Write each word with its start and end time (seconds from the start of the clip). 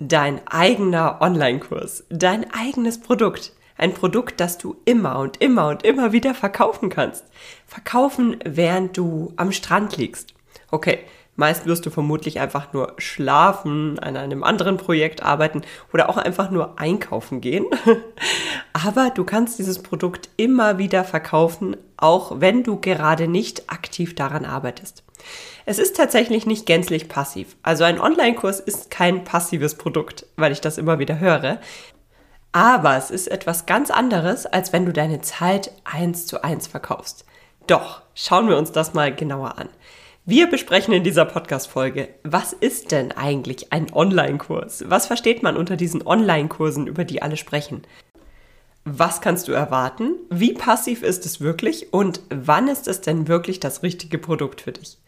Dein 0.00 0.46
eigener 0.46 1.20
Online-Kurs, 1.20 2.04
dein 2.08 2.48
eigenes 2.52 3.00
Produkt. 3.00 3.52
Ein 3.76 3.94
Produkt, 3.94 4.38
das 4.38 4.56
du 4.56 4.76
immer 4.84 5.18
und 5.18 5.38
immer 5.38 5.66
und 5.68 5.82
immer 5.82 6.12
wieder 6.12 6.34
verkaufen 6.34 6.88
kannst. 6.88 7.24
Verkaufen, 7.66 8.36
während 8.44 8.96
du 8.96 9.32
am 9.34 9.50
Strand 9.50 9.96
liegst. 9.96 10.34
Okay, 10.70 11.00
meist 11.38 11.66
wirst 11.66 11.86
du 11.86 11.90
vermutlich 11.90 12.40
einfach 12.40 12.72
nur 12.72 12.94
schlafen, 12.98 13.98
an 14.00 14.16
einem 14.16 14.42
anderen 14.42 14.76
Projekt 14.76 15.22
arbeiten 15.22 15.62
oder 15.92 16.08
auch 16.08 16.16
einfach 16.16 16.50
nur 16.50 16.80
einkaufen 16.80 17.40
gehen. 17.40 17.64
Aber 18.72 19.10
du 19.10 19.24
kannst 19.24 19.58
dieses 19.58 19.80
Produkt 19.80 20.28
immer 20.36 20.78
wieder 20.78 21.04
verkaufen, 21.04 21.76
auch 21.96 22.40
wenn 22.40 22.64
du 22.64 22.80
gerade 22.80 23.28
nicht 23.28 23.70
aktiv 23.70 24.16
daran 24.16 24.44
arbeitest. 24.44 25.04
Es 25.64 25.78
ist 25.78 25.96
tatsächlich 25.96 26.44
nicht 26.44 26.66
gänzlich 26.66 27.08
passiv. 27.08 27.56
Also 27.62 27.84
ein 27.84 28.00
Online-Kurs 28.00 28.58
ist 28.58 28.90
kein 28.90 29.22
passives 29.22 29.76
Produkt, 29.76 30.26
weil 30.36 30.50
ich 30.50 30.60
das 30.60 30.76
immer 30.76 30.98
wieder 30.98 31.20
höre. 31.20 31.60
Aber 32.50 32.96
es 32.96 33.12
ist 33.12 33.28
etwas 33.28 33.66
ganz 33.66 33.90
anderes, 33.90 34.44
als 34.44 34.72
wenn 34.72 34.86
du 34.86 34.92
deine 34.92 35.20
Zeit 35.20 35.70
eins 35.84 36.26
zu 36.26 36.42
eins 36.42 36.66
verkaufst. 36.66 37.24
Doch, 37.68 38.02
schauen 38.14 38.48
wir 38.48 38.56
uns 38.56 38.72
das 38.72 38.92
mal 38.94 39.14
genauer 39.14 39.56
an. 39.58 39.68
Wir 40.30 40.46
besprechen 40.46 40.92
in 40.92 41.04
dieser 41.04 41.24
Podcast-Folge, 41.24 42.10
was 42.22 42.52
ist 42.52 42.92
denn 42.92 43.12
eigentlich 43.12 43.72
ein 43.72 43.86
Online-Kurs? 43.90 44.84
Was 44.86 45.06
versteht 45.06 45.42
man 45.42 45.56
unter 45.56 45.74
diesen 45.74 46.06
Online-Kursen, 46.06 46.86
über 46.86 47.06
die 47.06 47.22
alle 47.22 47.38
sprechen? 47.38 47.80
Was 48.84 49.22
kannst 49.22 49.48
du 49.48 49.52
erwarten? 49.52 50.16
Wie 50.28 50.52
passiv 50.52 51.02
ist 51.02 51.24
es 51.24 51.40
wirklich? 51.40 51.94
Und 51.94 52.20
wann 52.28 52.68
ist 52.68 52.88
es 52.88 53.00
denn 53.00 53.26
wirklich 53.26 53.58
das 53.58 53.82
richtige 53.82 54.18
Produkt 54.18 54.60
für 54.60 54.72
dich? 54.72 54.98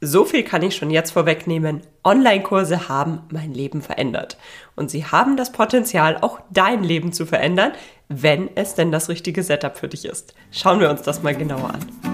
So 0.00 0.24
viel 0.24 0.42
kann 0.42 0.64
ich 0.64 0.74
schon 0.74 0.90
jetzt 0.90 1.12
vorwegnehmen. 1.12 1.82
Online-Kurse 2.02 2.88
haben 2.88 3.20
mein 3.30 3.54
Leben 3.54 3.80
verändert. 3.80 4.38
Und 4.74 4.90
sie 4.90 5.04
haben 5.04 5.36
das 5.36 5.52
Potenzial, 5.52 6.18
auch 6.20 6.40
dein 6.50 6.82
Leben 6.82 7.12
zu 7.12 7.26
verändern, 7.26 7.74
wenn 8.08 8.50
es 8.56 8.74
denn 8.74 8.90
das 8.90 9.08
richtige 9.08 9.44
Setup 9.44 9.76
für 9.76 9.86
dich 9.86 10.04
ist. 10.04 10.34
Schauen 10.50 10.80
wir 10.80 10.90
uns 10.90 11.02
das 11.02 11.22
mal 11.22 11.36
genauer 11.36 11.74
an. 11.74 12.13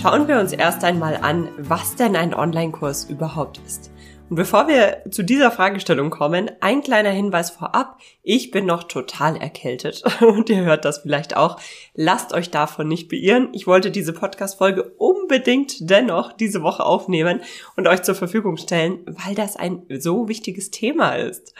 Schauen 0.00 0.28
wir 0.28 0.40
uns 0.40 0.54
erst 0.54 0.82
einmal 0.82 1.18
an, 1.18 1.50
was 1.58 1.94
denn 1.94 2.16
ein 2.16 2.32
Online-Kurs 2.32 3.04
überhaupt 3.10 3.60
ist. 3.66 3.90
Und 4.30 4.36
bevor 4.36 4.66
wir 4.66 5.02
zu 5.10 5.22
dieser 5.22 5.50
Fragestellung 5.50 6.08
kommen, 6.08 6.50
ein 6.60 6.80
kleiner 6.80 7.10
Hinweis 7.10 7.50
vorab. 7.50 7.98
Ich 8.22 8.50
bin 8.50 8.64
noch 8.64 8.84
total 8.84 9.36
erkältet 9.36 10.02
und 10.22 10.48
ihr 10.48 10.64
hört 10.64 10.86
das 10.86 11.00
vielleicht 11.00 11.36
auch. 11.36 11.60
Lasst 11.92 12.32
euch 12.32 12.50
davon 12.50 12.88
nicht 12.88 13.10
beirren. 13.10 13.50
Ich 13.52 13.66
wollte 13.66 13.90
diese 13.90 14.14
Podcast-Folge 14.14 14.84
unbedingt 14.96 15.90
dennoch 15.90 16.32
diese 16.32 16.62
Woche 16.62 16.86
aufnehmen 16.86 17.42
und 17.76 17.86
euch 17.86 18.00
zur 18.00 18.14
Verfügung 18.14 18.56
stellen, 18.56 19.00
weil 19.04 19.34
das 19.34 19.56
ein 19.56 19.82
so 19.98 20.28
wichtiges 20.28 20.70
Thema 20.70 21.16
ist. 21.16 21.52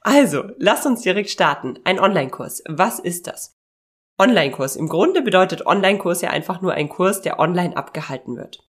Also, 0.00 0.42
lasst 0.58 0.86
uns 0.86 1.02
direkt 1.02 1.30
starten. 1.30 1.78
Ein 1.84 2.00
Online-Kurs. 2.00 2.64
Was 2.66 2.98
ist 2.98 3.28
das? 3.28 3.55
Online-Kurs. 4.18 4.76
Im 4.76 4.88
Grunde 4.88 5.22
bedeutet 5.22 5.66
Online-Kurs 5.66 6.22
ja 6.22 6.30
einfach 6.30 6.62
nur 6.62 6.72
ein 6.72 6.88
Kurs, 6.88 7.20
der 7.20 7.38
online 7.38 7.76
abgehalten 7.76 8.36
wird. 8.36 8.66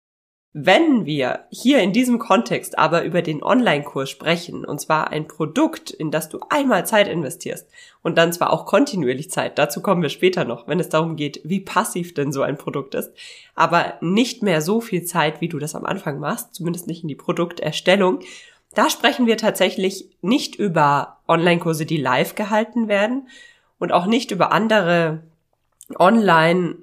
Wenn 0.57 1.05
wir 1.05 1.47
hier 1.51 1.81
in 1.81 1.93
diesem 1.93 2.21
Kontext 2.21 2.79
aber 2.79 3.03
über 3.03 3.23
den 3.23 3.43
Online-Kurs 3.43 4.09
sprechen, 4.09 4.65
und 4.65 4.81
zwar 4.81 5.11
ein 5.11 5.27
Produkt, 5.27 5.91
in 5.91 6.13
das 6.13 6.29
du 6.29 6.39
einmal 6.49 6.87
Zeit 6.87 7.09
investierst 7.09 7.69
und 8.03 8.17
dann 8.17 8.33
zwar 8.33 8.53
auch 8.53 8.65
kontinuierlich 8.65 9.33
Zeit, 9.33 9.59
dazu 9.59 9.83
kommen 9.83 10.01
wir 10.01 10.11
später 10.11 10.45
noch, 10.45 10.69
wenn 10.69 10.79
es 10.79 10.89
darum 10.89 11.17
geht, 11.17 11.41
wie 11.43 11.59
passiv 11.59 12.15
denn 12.15 12.31
so 12.31 12.43
ein 12.43 12.57
Produkt 12.57 12.95
ist, 12.95 13.13
aber 13.57 13.95
nicht 14.01 14.45
mehr 14.45 14.63
so 14.63 14.81
viel 14.81 15.05
Zeit, 15.05 15.41
wie 15.41 15.49
du 15.49 15.59
das 15.59 15.75
am 15.75 15.85
Anfang 15.85 16.21
machst, 16.21 16.55
zumindest 16.55 16.87
nicht 16.87 17.03
in 17.03 17.09
die 17.09 17.17
Produkterstellung, 17.17 18.21
da 18.75 18.89
sprechen 18.91 19.27
wir 19.27 19.37
tatsächlich 19.37 20.09
nicht 20.23 20.55
über 20.55 21.19
Online-Kurse, 21.27 21.85
die 21.85 21.97
live 21.97 22.37
gehalten 22.37 22.87
werden 22.87 23.29
und 23.81 23.91
auch 23.91 24.07
nicht 24.07 24.31
über 24.31 24.53
andere 24.53 25.25
Online- 25.99 26.77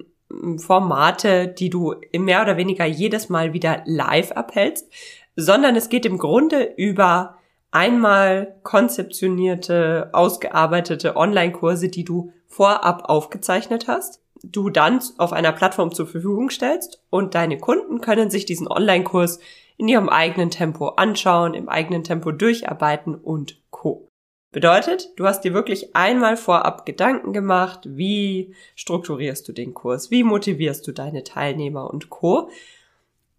Formate, 0.56 1.48
die 1.48 1.70
du 1.70 1.94
mehr 2.16 2.42
oder 2.42 2.56
weniger 2.56 2.86
jedes 2.86 3.28
Mal 3.28 3.52
wieder 3.52 3.82
live 3.84 4.32
abhältst, 4.32 4.90
sondern 5.36 5.76
es 5.76 5.88
geht 5.88 6.06
im 6.06 6.18
Grunde 6.18 6.72
über 6.76 7.36
einmal 7.70 8.56
konzeptionierte, 8.62 10.10
ausgearbeitete 10.12 11.16
Online-Kurse, 11.16 11.88
die 11.88 12.04
du 12.04 12.32
vorab 12.46 13.04
aufgezeichnet 13.08 13.88
hast, 13.88 14.20
du 14.42 14.68
dann 14.70 15.00
auf 15.18 15.32
einer 15.32 15.52
Plattform 15.52 15.92
zur 15.92 16.06
Verfügung 16.06 16.50
stellst 16.50 17.02
und 17.10 17.34
deine 17.34 17.58
Kunden 17.58 18.00
können 18.00 18.30
sich 18.30 18.44
diesen 18.44 18.68
Online-Kurs 18.68 19.38
in 19.78 19.88
ihrem 19.88 20.08
eigenen 20.08 20.50
Tempo 20.50 20.88
anschauen, 20.88 21.54
im 21.54 21.68
eigenen 21.68 22.04
Tempo 22.04 22.30
durcharbeiten 22.30 23.14
und 23.14 23.60
co. 23.70 24.08
Bedeutet, 24.52 25.08
du 25.16 25.26
hast 25.26 25.40
dir 25.40 25.54
wirklich 25.54 25.96
einmal 25.96 26.36
vorab 26.36 26.84
Gedanken 26.84 27.32
gemacht, 27.32 27.80
wie 27.84 28.54
strukturierst 28.76 29.48
du 29.48 29.52
den 29.52 29.72
Kurs, 29.72 30.10
wie 30.10 30.22
motivierst 30.22 30.86
du 30.86 30.92
deine 30.92 31.24
Teilnehmer 31.24 31.90
und 31.90 32.10
Co. 32.10 32.50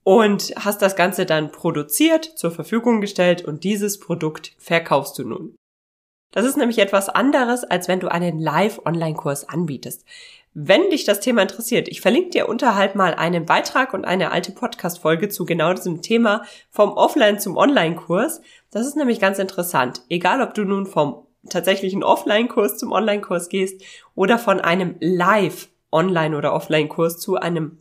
Und 0.04 0.54
hast 0.58 0.82
das 0.82 0.96
Ganze 0.96 1.26
dann 1.26 1.52
produziert, 1.52 2.26
zur 2.26 2.50
Verfügung 2.52 3.00
gestellt 3.00 3.46
und 3.46 3.64
dieses 3.64 4.00
Produkt 4.00 4.54
verkaufst 4.58 5.18
du 5.20 5.24
nun. 5.24 5.56
Das 6.32 6.46
ist 6.46 6.58
nämlich 6.58 6.80
etwas 6.80 7.10
anderes, 7.10 7.64
als 7.64 7.88
wenn 7.88 8.00
du 8.00 8.12
einen 8.12 8.40
Live-Online-Kurs 8.40 9.48
anbietest. 9.48 10.04
Wenn 10.56 10.92
dich 10.92 11.04
das 11.04 11.20
Thema 11.20 11.42
interessiert, 11.42 11.88
ich 11.88 12.02
verlinke 12.02 12.30
dir 12.30 12.48
unterhalb 12.48 12.94
mal 12.94 13.16
einen 13.16 13.48
Beitrag 13.48 13.96
und 13.96 14.06
eine 14.06 14.32
alte 14.32 14.52
Podcast-Folge 14.52 15.30
zu 15.30 15.46
genau 15.46 15.74
diesem 15.74 16.04
Thema 16.04 16.44
vom 16.70 16.92
Offline 16.92 17.40
zum 17.40 17.58
Online-Kurs. 17.58 18.40
Das 18.70 18.86
ist 18.86 18.96
nämlich 18.96 19.20
ganz 19.20 19.40
interessant. 19.40 20.04
Egal, 20.10 20.42
ob 20.42 20.54
du 20.54 20.64
nun 20.64 20.86
vom 20.86 21.26
tatsächlichen 21.50 22.04
Offline-Kurs 22.04 22.78
zum 22.78 22.92
Online-Kurs 22.92 23.50
gehst 23.50 23.82
oder 24.14 24.38
von 24.38 24.60
einem 24.60 24.96
Live-Online- 25.00 26.38
oder 26.38 26.54
Offline-Kurs 26.54 27.20
zu 27.20 27.38
einem 27.38 27.80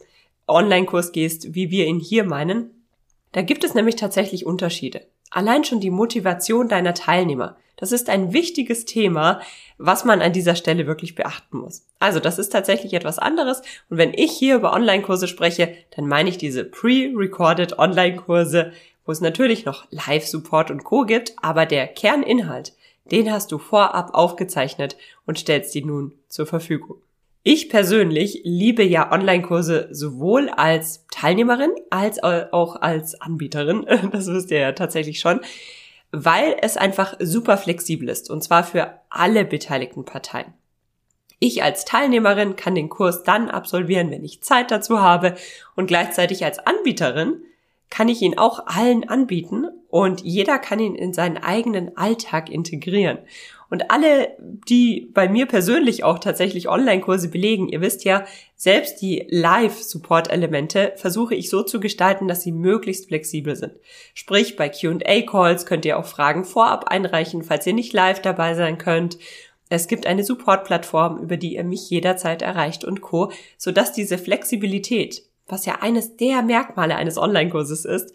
Online-Kurs 0.49 1.13
gehst, 1.13 1.55
wie 1.55 1.71
wir 1.71 1.87
ihn 1.87 2.01
hier 2.01 2.25
meinen, 2.25 2.87
da 3.33 3.43
gibt 3.43 3.65
es 3.65 3.75
nämlich 3.75 3.97
tatsächlich 3.97 4.47
Unterschiede. 4.47 5.07
Allein 5.31 5.65
schon 5.65 5.81
die 5.81 5.91
Motivation 5.91 6.69
deiner 6.69 6.95
Teilnehmer. 6.95 7.57
Das 7.83 7.91
ist 7.91 8.09
ein 8.09 8.33
wichtiges 8.33 8.85
Thema, 8.85 9.41
was 9.77 10.05
man 10.05 10.23
an 10.23 10.33
dieser 10.33 10.55
Stelle 10.55 10.87
wirklich 10.87 11.17
beachten 11.17 11.59
muss. 11.59 11.85
Also 11.99 12.21
das 12.21 12.39
ist 12.39 12.51
tatsächlich 12.51 12.95
etwas 12.95 13.19
anderes. 13.19 13.61
Und 13.91 13.99
wenn 13.99 14.15
ich 14.15 14.31
hier 14.31 14.55
über 14.55 14.73
Online-Kurse 14.73 15.27
spreche, 15.27 15.75
dann 15.97 16.07
meine 16.07 16.29
ich 16.29 16.39
diese 16.39 16.63
pre-recorded 16.63 17.81
Online-Kurse, 17.81 18.71
wo 19.05 19.11
es 19.11 19.21
natürlich 19.21 19.65
noch 19.65 19.85
Live-Support 19.91 20.71
und 20.71 20.85
Co 20.85 21.03
gibt, 21.07 21.35
aber 21.43 21.67
der 21.67 21.89
Kerninhalt, 21.89 22.73
den 23.11 23.33
hast 23.33 23.51
du 23.51 23.59
vorab 23.59 24.15
aufgezeichnet 24.15 24.97
und 25.27 25.41
stellst 25.41 25.75
die 25.75 25.85
nun 25.85 26.13
zur 26.29 26.47
Verfügung. 26.47 26.99
Ich 27.43 27.69
persönlich 27.69 28.43
liebe 28.45 28.85
ja 28.85 29.11
Online-Kurse 29.11 29.89
sowohl 29.91 30.51
als 30.51 31.05
Teilnehmerin 31.11 31.73
als 31.91 32.23
auch 32.23 32.77
als 32.77 33.21
Anbieterin. 33.21 33.85
Das 34.13 34.29
wisst 34.29 34.53
ihr 34.53 34.61
ja 34.61 34.71
tatsächlich 34.71 35.19
schon, 35.19 35.41
weil 36.13 36.57
es 36.61 36.77
einfach 36.77 37.17
super 37.19 37.57
flexibel 37.57 38.09
ist 38.09 38.31
und 38.31 38.45
zwar 38.45 38.63
für 38.65 39.01
alle 39.09 39.45
beteiligten 39.45 40.05
Parteien. 40.05 40.53
Ich 41.39 41.63
als 41.63 41.85
Teilnehmerin 41.85 42.55
kann 42.55 42.77
den 42.77 42.89
Kurs 42.89 43.25
dann 43.25 43.51
absolvieren, 43.51 44.13
wenn 44.13 44.23
ich 44.23 44.45
Zeit 44.45 44.71
dazu 44.71 45.01
habe 45.01 45.35
und 45.75 45.87
gleichzeitig 45.87 46.45
als 46.45 46.61
Anbieterin 46.61 47.43
kann 47.91 48.09
ich 48.09 48.23
ihn 48.23 48.39
auch 48.39 48.67
allen 48.67 49.09
anbieten 49.09 49.67
und 49.89 50.21
jeder 50.21 50.59
kann 50.59 50.79
ihn 50.79 50.95
in 50.95 51.13
seinen 51.13 51.39
eigenen 51.39 51.97
Alltag 51.97 52.49
integrieren. 52.49 53.19
Und 53.73 53.91
alle, 53.91 54.37
die 54.69 55.09
bei 55.15 55.31
mir 55.31 55.47
persönlich 55.47 56.05
auch 56.05 56.19
tatsächlich 56.19 56.69
Online-Kurse 56.69 57.31
belegen, 57.31 57.71
ihr 57.71 57.81
wisst 57.81 58.05
ja, 58.05 58.27
selbst 58.55 59.01
die 59.01 59.27
Live-Support-Elemente 59.31 60.93
versuche 60.97 61.35
ich 61.35 61.49
so 61.49 61.63
zu 61.63 61.81
gestalten, 61.81 62.29
dass 62.29 62.43
sie 62.43 62.53
möglichst 62.53 63.07
flexibel 63.07 63.57
sind. 63.57 63.73
Sprich, 64.13 64.57
bei 64.57 64.69
Q&A-Calls 64.69 65.65
könnt 65.65 65.87
ihr 65.87 65.99
auch 65.99 66.05
Fragen 66.05 66.45
vorab 66.45 66.89
einreichen, 66.89 67.45
falls 67.45 67.67
ihr 67.67 67.73
nicht 67.73 67.95
live 67.95 68.21
dabei 68.21 68.53
sein 68.53 68.77
könnt. 68.77 69.17
Es 69.71 69.89
gibt 69.89 70.07
eine 70.07 70.23
Support-Plattform, 70.23 71.23
über 71.23 71.39
die 71.39 71.55
ihr 71.55 71.65
mich 71.65 71.89
jederzeit 71.89 72.43
erreicht 72.43 72.85
und 72.85 73.01
Co., 73.01 73.33
sodass 73.57 73.95
diese 73.95 74.19
Flexibilität, 74.19 75.23
was 75.49 75.65
ja 75.65 75.79
eines 75.81 76.19
der 76.19 76.43
Merkmale 76.43 76.97
eines 76.97 77.17
Online-Kurses 77.17 77.87
ist, 77.87 78.13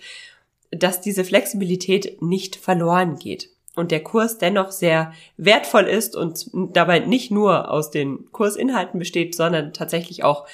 dass 0.69 1.01
diese 1.01 1.23
Flexibilität 1.23 2.21
nicht 2.21 2.57
verloren 2.57 3.17
geht 3.17 3.56
und 3.77 3.91
der 3.91 4.03
Kurs 4.03 4.37
dennoch 4.37 4.71
sehr 4.71 5.13
wertvoll 5.37 5.83
ist 5.83 6.15
und 6.15 6.47
dabei 6.53 6.99
nicht 6.99 7.31
nur 7.31 7.71
aus 7.71 7.91
den 7.91 8.31
Kursinhalten 8.31 8.99
besteht, 8.99 9.35
sondern 9.35 9.73
tatsächlich 9.73 10.23
auch, 10.23 10.47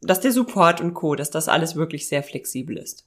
dass 0.00 0.20
der 0.20 0.32
Support 0.32 0.80
und 0.80 0.94
Co., 0.94 1.14
dass 1.14 1.30
das 1.30 1.48
alles 1.48 1.76
wirklich 1.76 2.08
sehr 2.08 2.22
flexibel 2.22 2.76
ist. 2.76 3.06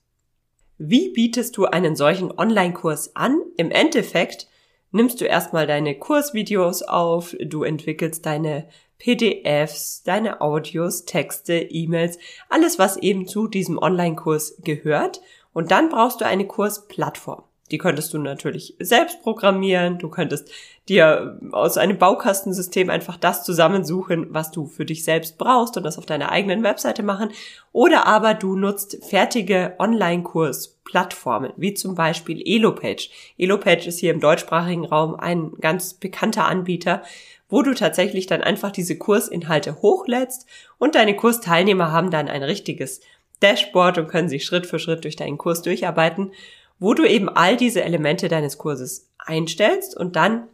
Wie 0.77 1.09
bietest 1.09 1.56
du 1.57 1.65
einen 1.65 1.95
solchen 1.95 2.38
Online-Kurs 2.38 3.15
an? 3.15 3.39
Im 3.57 3.71
Endeffekt 3.71 4.47
nimmst 4.92 5.21
du 5.21 5.25
erstmal 5.25 5.68
deine 5.68 5.98
Kursvideos 5.98 6.81
auf, 6.81 7.36
du 7.39 7.63
entwickelst 7.63 8.25
deine 8.25 8.68
PDFs, 8.98 10.03
deine 10.03 10.41
Audios, 10.41 11.06
Texte, 11.06 11.53
E-Mails, 11.56 12.18
alles, 12.50 12.80
was 12.80 12.98
eben 12.98 13.27
zu 13.27 13.48
diesem 13.48 13.77
Online-Kurs 13.77 14.62
gehört. 14.63 15.21
Und 15.53 15.71
dann 15.71 15.89
brauchst 15.89 16.21
du 16.21 16.25
eine 16.25 16.48
Kursplattform. 16.48 17.44
Die 17.71 17.79
könntest 17.79 18.13
du 18.13 18.19
natürlich 18.19 18.75
selbst 18.79 19.23
programmieren. 19.23 19.97
Du 19.97 20.09
könntest 20.09 20.51
dir 20.88 21.39
aus 21.51 21.77
einem 21.77 21.97
Baukastensystem 21.97 22.91
einfach 22.91 23.17
das 23.17 23.44
zusammensuchen, 23.44 24.27
was 24.29 24.51
du 24.51 24.67
für 24.67 24.85
dich 24.85 25.03
selbst 25.03 25.39
brauchst 25.39 25.75
und 25.75 25.83
das 25.83 25.97
auf 25.97 26.06
deiner 26.06 26.31
eigenen 26.31 26.62
Webseite 26.62 27.01
machen. 27.01 27.29
Oder 27.71 28.06
aber 28.06 28.35
du 28.35 28.56
nutzt 28.56 29.03
fertige 29.03 29.73
Online-Kurs-Plattformen, 29.79 31.53
wie 31.57 31.73
zum 31.73 31.95
Beispiel 31.95 32.39
Elopage. 32.45 33.09
Elopage 33.39 33.88
ist 33.88 34.00
hier 34.00 34.13
im 34.13 34.19
deutschsprachigen 34.19 34.85
Raum 34.85 35.15
ein 35.15 35.53
ganz 35.59 35.95
bekannter 35.95 36.45
Anbieter, 36.45 37.01
wo 37.50 37.63
du 37.63 37.73
tatsächlich 37.73 38.27
dann 38.27 38.41
einfach 38.41 38.69
diese 38.69 38.97
Kursinhalte 38.97 39.81
hochlädst 39.81 40.45
und 40.77 40.94
deine 40.94 41.15
Kursteilnehmer 41.15 41.91
haben 41.91 42.12
dann 42.12 42.27
ein 42.27 42.44
richtiges 42.44 43.01
Dashboard 43.41 43.97
und 43.97 44.07
können 44.07 44.29
sich 44.29 44.45
Schritt 44.45 44.65
für 44.65 44.79
Schritt 44.79 45.03
durch 45.03 45.15
deinen 45.15 45.38
Kurs 45.38 45.62
durcharbeiten 45.62 46.31
wo 46.80 46.94
du 46.94 47.06
eben 47.06 47.30
all 47.30 47.57
diese 47.57 47.83
Elemente 47.83 48.27
deines 48.27 48.57
Kurses 48.57 49.12
einstellst 49.18 49.95
und 49.95 50.16
dann 50.16 50.48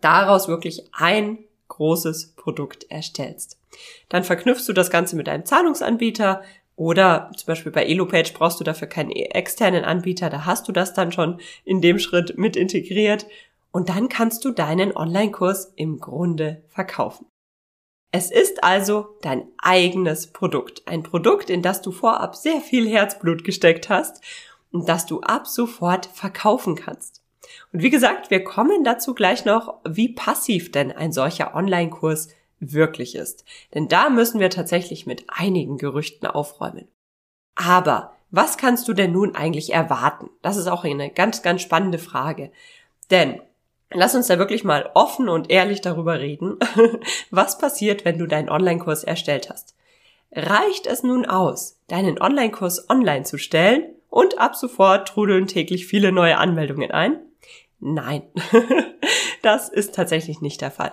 daraus 0.00 0.48
wirklich 0.48 0.88
ein 0.92 1.38
großes 1.68 2.34
Produkt 2.34 2.90
erstellst. 2.90 3.58
Dann 4.08 4.24
verknüpfst 4.24 4.66
du 4.66 4.72
das 4.72 4.90
Ganze 4.90 5.16
mit 5.16 5.28
einem 5.28 5.44
Zahlungsanbieter 5.44 6.42
oder 6.76 7.30
zum 7.36 7.46
Beispiel 7.46 7.72
bei 7.72 7.84
Elopage 7.84 8.32
brauchst 8.32 8.58
du 8.58 8.64
dafür 8.64 8.88
keinen 8.88 9.10
externen 9.10 9.84
Anbieter, 9.84 10.30
da 10.30 10.46
hast 10.46 10.66
du 10.66 10.72
das 10.72 10.94
dann 10.94 11.12
schon 11.12 11.40
in 11.64 11.80
dem 11.80 11.98
Schritt 11.98 12.38
mit 12.38 12.56
integriert 12.56 13.26
und 13.70 13.88
dann 13.88 14.08
kannst 14.08 14.44
du 14.44 14.50
deinen 14.50 14.96
Online-Kurs 14.96 15.72
im 15.76 16.00
Grunde 16.00 16.62
verkaufen. 16.68 17.26
Es 18.12 18.32
ist 18.32 18.64
also 18.64 19.16
dein 19.22 19.46
eigenes 19.58 20.32
Produkt, 20.32 20.82
ein 20.86 21.04
Produkt, 21.04 21.48
in 21.48 21.62
das 21.62 21.80
du 21.80 21.92
vorab 21.92 22.34
sehr 22.34 22.60
viel 22.60 22.88
Herzblut 22.88 23.44
gesteckt 23.44 23.88
hast 23.88 24.24
und 24.72 24.88
das 24.88 25.06
du 25.06 25.20
ab 25.20 25.46
sofort 25.46 26.06
verkaufen 26.06 26.74
kannst. 26.74 27.22
Und 27.72 27.82
wie 27.82 27.90
gesagt, 27.90 28.30
wir 28.30 28.44
kommen 28.44 28.84
dazu 28.84 29.14
gleich 29.14 29.44
noch, 29.44 29.74
wie 29.84 30.12
passiv 30.12 30.70
denn 30.70 30.92
ein 30.92 31.12
solcher 31.12 31.54
Online-Kurs 31.54 32.28
wirklich 32.60 33.14
ist. 33.14 33.44
Denn 33.74 33.88
da 33.88 34.10
müssen 34.10 34.40
wir 34.40 34.50
tatsächlich 34.50 35.06
mit 35.06 35.24
einigen 35.28 35.78
Gerüchten 35.78 36.26
aufräumen. 36.26 36.88
Aber 37.54 38.12
was 38.30 38.58
kannst 38.58 38.86
du 38.86 38.92
denn 38.92 39.12
nun 39.12 39.34
eigentlich 39.34 39.72
erwarten? 39.72 40.30
Das 40.42 40.56
ist 40.56 40.68
auch 40.68 40.84
eine 40.84 41.10
ganz, 41.10 41.42
ganz 41.42 41.62
spannende 41.62 41.98
Frage. 41.98 42.52
Denn 43.10 43.40
lass 43.90 44.14
uns 44.14 44.28
da 44.28 44.38
wirklich 44.38 44.62
mal 44.62 44.90
offen 44.94 45.28
und 45.28 45.50
ehrlich 45.50 45.80
darüber 45.80 46.20
reden, 46.20 46.58
was 47.30 47.58
passiert, 47.58 48.04
wenn 48.04 48.18
du 48.18 48.26
deinen 48.26 48.50
Online-Kurs 48.50 49.04
erstellt 49.04 49.50
hast. 49.50 49.74
Reicht 50.32 50.86
es 50.86 51.02
nun 51.02 51.26
aus, 51.26 51.80
deinen 51.88 52.20
Online-Kurs 52.20 52.88
online 52.88 53.24
zu 53.24 53.36
stellen 53.36 53.94
und 54.10 54.38
ab 54.38 54.56
sofort 54.56 55.08
trudeln 55.08 55.46
täglich 55.46 55.86
viele 55.86 56.12
neue 56.12 56.36
Anmeldungen 56.36 56.90
ein? 56.90 57.20
Nein, 57.78 58.22
das 59.42 59.70
ist 59.70 59.94
tatsächlich 59.94 60.42
nicht 60.42 60.60
der 60.60 60.70
Fall. 60.70 60.92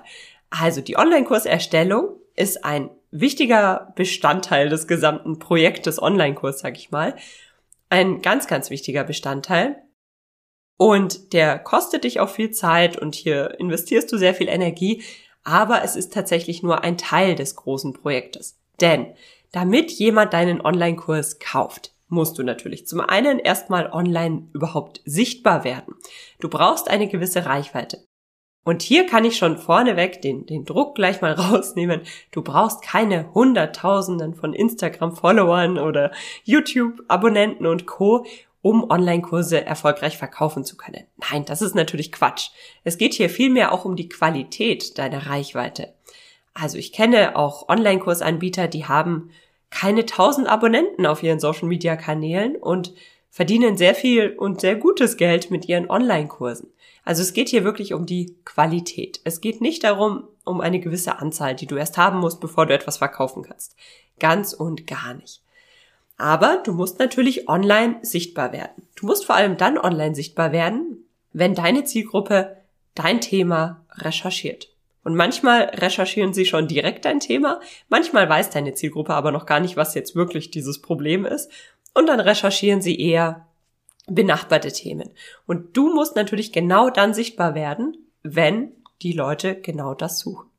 Also 0.50 0.80
die 0.80 0.98
Online-Kurserstellung 0.98 2.16
ist 2.36 2.64
ein 2.64 2.90
wichtiger 3.12 3.92
Bestandteil 3.96 4.70
des 4.70 4.88
gesamten 4.88 5.40
Projektes 5.40 6.02
Online-Kurs, 6.02 6.60
sag 6.60 6.78
ich 6.78 6.92
mal. 6.92 7.16
Ein 7.90 8.22
ganz, 8.22 8.48
ganz 8.48 8.70
wichtiger 8.70 9.04
Bestandteil. 9.04 9.82
Und 10.78 11.34
der 11.34 11.58
kostet 11.58 12.04
dich 12.04 12.20
auch 12.20 12.30
viel 12.30 12.52
Zeit 12.52 12.98
und 12.98 13.16
hier 13.16 13.60
investierst 13.60 14.12
du 14.12 14.18
sehr 14.18 14.36
viel 14.36 14.48
Energie, 14.48 15.04
aber 15.44 15.84
es 15.84 15.96
ist 15.96 16.14
tatsächlich 16.14 16.62
nur 16.62 16.84
ein 16.84 16.98
Teil 16.98 17.34
des 17.34 17.56
großen 17.56 17.94
Projektes. 17.94 18.60
Denn 18.80 19.14
damit 19.52 19.92
jemand 19.92 20.34
deinen 20.34 20.62
Online-Kurs 20.62 21.40
kauft, 21.40 21.94
musst 22.08 22.38
du 22.38 22.44
natürlich 22.44 22.88
zum 22.88 23.02
einen 23.02 23.40
erstmal 23.40 23.92
online 23.92 24.48
überhaupt 24.54 25.02
sichtbar 25.06 25.64
werden. 25.64 25.96
Du 26.40 26.50
brauchst 26.50 26.90
eine 26.90 27.08
gewisse 27.08 27.46
Reichweite. 27.46 28.06
Und 28.64 28.82
hier 28.82 29.06
kann 29.06 29.24
ich 29.24 29.38
schon 29.38 29.58
vorneweg 29.58 30.22
den, 30.22 30.46
den 30.46 30.66
Druck 30.66 30.96
gleich 30.96 31.22
mal 31.22 31.32
rausnehmen. 31.40 32.02
Du 32.32 32.42
brauchst 32.42 32.82
keine 32.82 33.34
Hunderttausenden 33.34 34.36
von 34.36 34.54
Instagram-Followern 34.54 35.78
oder 35.78 36.12
YouTube-Abonnenten 36.44 37.66
und 37.66 37.86
Co., 37.86 38.26
um 38.62 38.90
Online-Kurse 38.90 39.64
erfolgreich 39.64 40.18
verkaufen 40.18 40.66
zu 40.66 40.76
können. 40.76 41.06
Nein, 41.32 41.46
das 41.46 41.62
ist 41.62 41.76
natürlich 41.76 42.12
Quatsch. 42.12 42.50
Es 42.84 42.98
geht 42.98 43.14
hier 43.14 43.30
vielmehr 43.30 43.72
auch 43.72 43.86
um 43.86 43.96
die 43.96 44.10
Qualität 44.10 44.98
deiner 44.98 45.28
Reichweite. 45.28 45.94
Also 46.54 46.78
ich 46.78 46.92
kenne 46.92 47.38
auch 47.38 47.70
Online-Kursanbieter, 47.70 48.68
die 48.68 48.86
haben 48.86 49.30
keine 49.70 50.06
tausend 50.06 50.48
Abonnenten 50.48 51.06
auf 51.06 51.24
ihren 51.24 51.40
Social 51.40 51.68
Media 51.68 51.96
Kanälen 51.96 52.56
und 52.56 52.94
verdienen 53.30 53.78
sehr 53.78 53.96
viel 53.96 54.36
und 54.38 54.62
sehr 54.62 54.76
gutes 54.76 55.18
Geld 55.18 55.52
mit 55.52 55.68
ihren 55.68 55.90
Online-Kursen. 55.90 56.72
Also 57.04 57.22
es 57.22 57.34
geht 57.34 57.50
hier 57.50 57.64
wirklich 57.64 57.94
um 57.94 58.06
die 58.06 58.36
Qualität. 58.46 59.22
Es 59.24 59.42
geht 59.42 59.62
nicht 59.62 59.84
darum, 59.84 60.28
um 60.44 60.60
eine 60.60 60.80
gewisse 60.80 61.20
Anzahl, 61.20 61.56
die 61.56 61.68
du 61.68 61.76
erst 61.76 61.98
haben 61.98 62.20
musst, 62.20 62.40
bevor 62.40 62.66
du 62.66 62.74
etwas 62.74 62.98
verkaufen 62.98 63.44
kannst. 63.44 63.76
Ganz 64.20 64.54
und 64.54 64.88
gar 64.88 65.14
nicht. 65.14 65.42
Aber 66.18 66.62
du 66.64 66.74
musst 66.74 67.00
natürlich 67.00 67.48
online 67.48 68.00
sichtbar 68.02 68.52
werden. 68.52 68.88
Du 68.96 69.06
musst 69.06 69.26
vor 69.26 69.36
allem 69.36 69.58
dann 69.58 69.78
online 69.78 70.16
sichtbar 70.16 70.52
werden, 70.52 71.06
wenn 71.32 71.54
deine 71.54 71.84
Zielgruppe 71.84 72.58
dein 72.96 73.22
Thema 73.22 73.86
recherchiert. 73.92 74.70
Und 75.08 75.16
manchmal 75.16 75.72
recherchieren 75.74 76.34
sie 76.34 76.46
schon 76.46 76.68
direkt 76.68 77.06
dein 77.06 77.22
Thema, 77.22 77.62
manchmal 77.88 78.28
weiß 78.28 78.50
deine 78.50 78.74
Zielgruppe 78.74 79.14
aber 79.14 79.32
noch 79.32 79.46
gar 79.46 79.62
nicht, 79.62 79.78
was 79.78 79.96
jetzt 79.96 80.18
wirklich 80.18 80.52
dieses 80.52 80.82
Problem 80.82 81.24
ist. 81.26 81.50
Und 81.94 82.08
dann 82.08 82.20
recherchieren 82.20 82.82
sie 82.82 83.00
eher 83.00 83.48
benachbarte 84.08 84.70
Themen. 84.70 85.12
Und 85.46 85.78
du 85.78 85.94
musst 85.94 86.18
natürlich 86.18 86.52
genau 86.52 86.90
dann 86.90 87.14
sichtbar 87.14 87.56
werden, 87.56 87.96
wenn 88.22 88.74
die 89.02 89.14
Leute 89.14 89.56
genau 89.56 89.94
das 89.94 90.20
suchen. 90.20 90.50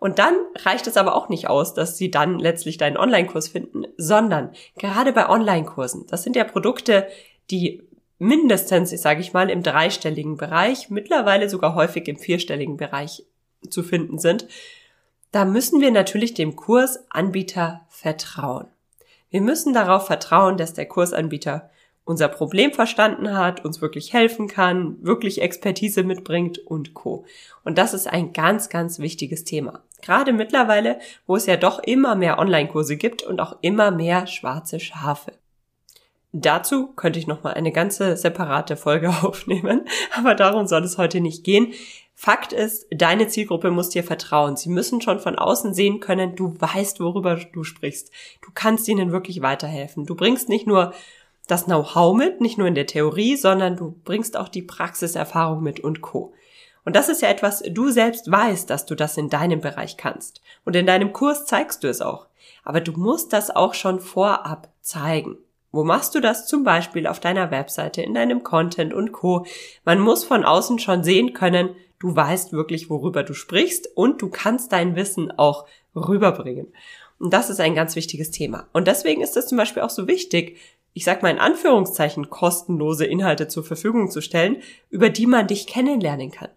Und 0.00 0.18
dann 0.18 0.34
reicht 0.64 0.88
es 0.88 0.96
aber 0.96 1.14
auch 1.14 1.28
nicht 1.28 1.48
aus, 1.48 1.72
dass 1.72 1.96
sie 1.96 2.10
dann 2.10 2.40
letztlich 2.40 2.78
deinen 2.78 2.96
Online-Kurs 2.96 3.46
finden, 3.46 3.84
sondern 3.96 4.50
gerade 4.78 5.12
bei 5.12 5.28
Online-Kursen, 5.28 6.08
das 6.08 6.24
sind 6.24 6.34
ja 6.34 6.42
Produkte, 6.42 7.06
die 7.52 7.84
mindestens, 8.18 8.90
sage 9.00 9.20
ich 9.20 9.32
mal, 9.32 9.48
im 9.48 9.62
dreistelligen 9.62 10.36
Bereich, 10.36 10.90
mittlerweile 10.90 11.48
sogar 11.48 11.76
häufig 11.76 12.08
im 12.08 12.16
vierstelligen 12.16 12.78
Bereich 12.78 13.22
zu 13.70 13.82
finden 13.82 14.18
sind, 14.18 14.46
da 15.32 15.44
müssen 15.44 15.80
wir 15.80 15.90
natürlich 15.90 16.34
dem 16.34 16.56
Kursanbieter 16.56 17.82
vertrauen. 17.88 18.66
Wir 19.30 19.40
müssen 19.40 19.74
darauf 19.74 20.06
vertrauen, 20.06 20.56
dass 20.56 20.72
der 20.72 20.86
Kursanbieter 20.86 21.70
unser 22.06 22.28
Problem 22.28 22.72
verstanden 22.72 23.36
hat, 23.36 23.64
uns 23.64 23.82
wirklich 23.82 24.12
helfen 24.12 24.46
kann, 24.46 24.96
wirklich 25.02 25.42
Expertise 25.42 26.04
mitbringt 26.04 26.58
und 26.58 26.94
co. 26.94 27.24
Und 27.64 27.76
das 27.78 27.94
ist 27.94 28.06
ein 28.06 28.32
ganz, 28.32 28.68
ganz 28.68 29.00
wichtiges 29.00 29.44
Thema. 29.44 29.82
Gerade 30.02 30.32
mittlerweile, 30.32 31.00
wo 31.26 31.34
es 31.34 31.46
ja 31.46 31.56
doch 31.56 31.80
immer 31.80 32.14
mehr 32.14 32.38
Online-Kurse 32.38 32.96
gibt 32.96 33.24
und 33.24 33.40
auch 33.40 33.56
immer 33.60 33.90
mehr 33.90 34.28
schwarze 34.28 34.78
Schafe. 34.78 35.32
Dazu 36.32 36.88
könnte 36.94 37.18
ich 37.18 37.26
nochmal 37.26 37.54
eine 37.54 37.72
ganze 37.72 38.16
separate 38.16 38.76
Folge 38.76 39.08
aufnehmen, 39.22 39.86
aber 40.16 40.34
darum 40.36 40.66
soll 40.66 40.84
es 40.84 40.98
heute 40.98 41.20
nicht 41.20 41.42
gehen. 41.42 41.72
Fakt 42.18 42.54
ist, 42.54 42.86
deine 42.90 43.28
Zielgruppe 43.28 43.70
muss 43.70 43.90
dir 43.90 44.02
vertrauen. 44.02 44.56
Sie 44.56 44.70
müssen 44.70 45.02
schon 45.02 45.20
von 45.20 45.36
außen 45.36 45.74
sehen 45.74 46.00
können, 46.00 46.34
du 46.34 46.54
weißt, 46.58 46.98
worüber 46.98 47.36
du 47.36 47.62
sprichst. 47.62 48.10
Du 48.40 48.50
kannst 48.54 48.88
ihnen 48.88 49.12
wirklich 49.12 49.42
weiterhelfen. 49.42 50.06
Du 50.06 50.14
bringst 50.14 50.48
nicht 50.48 50.66
nur 50.66 50.94
das 51.46 51.66
Know-how 51.66 52.16
mit, 52.16 52.40
nicht 52.40 52.56
nur 52.56 52.68
in 52.68 52.74
der 52.74 52.86
Theorie, 52.86 53.36
sondern 53.36 53.76
du 53.76 54.00
bringst 54.02 54.38
auch 54.38 54.48
die 54.48 54.62
Praxiserfahrung 54.62 55.62
mit 55.62 55.80
und 55.80 56.00
Co. 56.00 56.32
Und 56.86 56.96
das 56.96 57.10
ist 57.10 57.20
ja 57.20 57.28
etwas, 57.28 57.62
du 57.68 57.90
selbst 57.90 58.30
weißt, 58.30 58.70
dass 58.70 58.86
du 58.86 58.94
das 58.94 59.18
in 59.18 59.28
deinem 59.28 59.60
Bereich 59.60 59.98
kannst. 59.98 60.40
Und 60.64 60.74
in 60.74 60.86
deinem 60.86 61.12
Kurs 61.12 61.44
zeigst 61.44 61.84
du 61.84 61.88
es 61.88 62.00
auch. 62.00 62.28
Aber 62.64 62.80
du 62.80 62.92
musst 62.92 63.34
das 63.34 63.54
auch 63.54 63.74
schon 63.74 64.00
vorab 64.00 64.70
zeigen. 64.80 65.36
Wo 65.70 65.84
machst 65.84 66.14
du 66.14 66.20
das 66.20 66.46
zum 66.46 66.64
Beispiel 66.64 67.06
auf 67.06 67.20
deiner 67.20 67.50
Webseite, 67.50 68.00
in 68.00 68.14
deinem 68.14 68.42
Content 68.42 68.94
und 68.94 69.12
Co? 69.12 69.44
Man 69.84 69.98
muss 69.98 70.24
von 70.24 70.46
außen 70.46 70.78
schon 70.78 71.04
sehen 71.04 71.34
können, 71.34 71.76
du 71.98 72.14
weißt 72.14 72.52
wirklich, 72.52 72.90
worüber 72.90 73.22
du 73.22 73.34
sprichst 73.34 73.88
und 73.94 74.22
du 74.22 74.28
kannst 74.28 74.72
dein 74.72 74.96
Wissen 74.96 75.30
auch 75.30 75.66
rüberbringen. 75.94 76.68
Und 77.18 77.32
das 77.32 77.50
ist 77.50 77.60
ein 77.60 77.74
ganz 77.74 77.96
wichtiges 77.96 78.30
Thema. 78.30 78.68
Und 78.72 78.86
deswegen 78.86 79.22
ist 79.22 79.36
es 79.36 79.46
zum 79.46 79.58
Beispiel 79.58 79.82
auch 79.82 79.90
so 79.90 80.06
wichtig, 80.06 80.58
ich 80.92 81.04
sag 81.04 81.22
mal 81.22 81.30
in 81.30 81.38
Anführungszeichen, 81.38 82.30
kostenlose 82.30 83.04
Inhalte 83.04 83.48
zur 83.48 83.64
Verfügung 83.64 84.10
zu 84.10 84.20
stellen, 84.20 84.62
über 84.90 85.10
die 85.10 85.26
man 85.26 85.46
dich 85.46 85.66
kennenlernen 85.66 86.30
kann. 86.30 86.48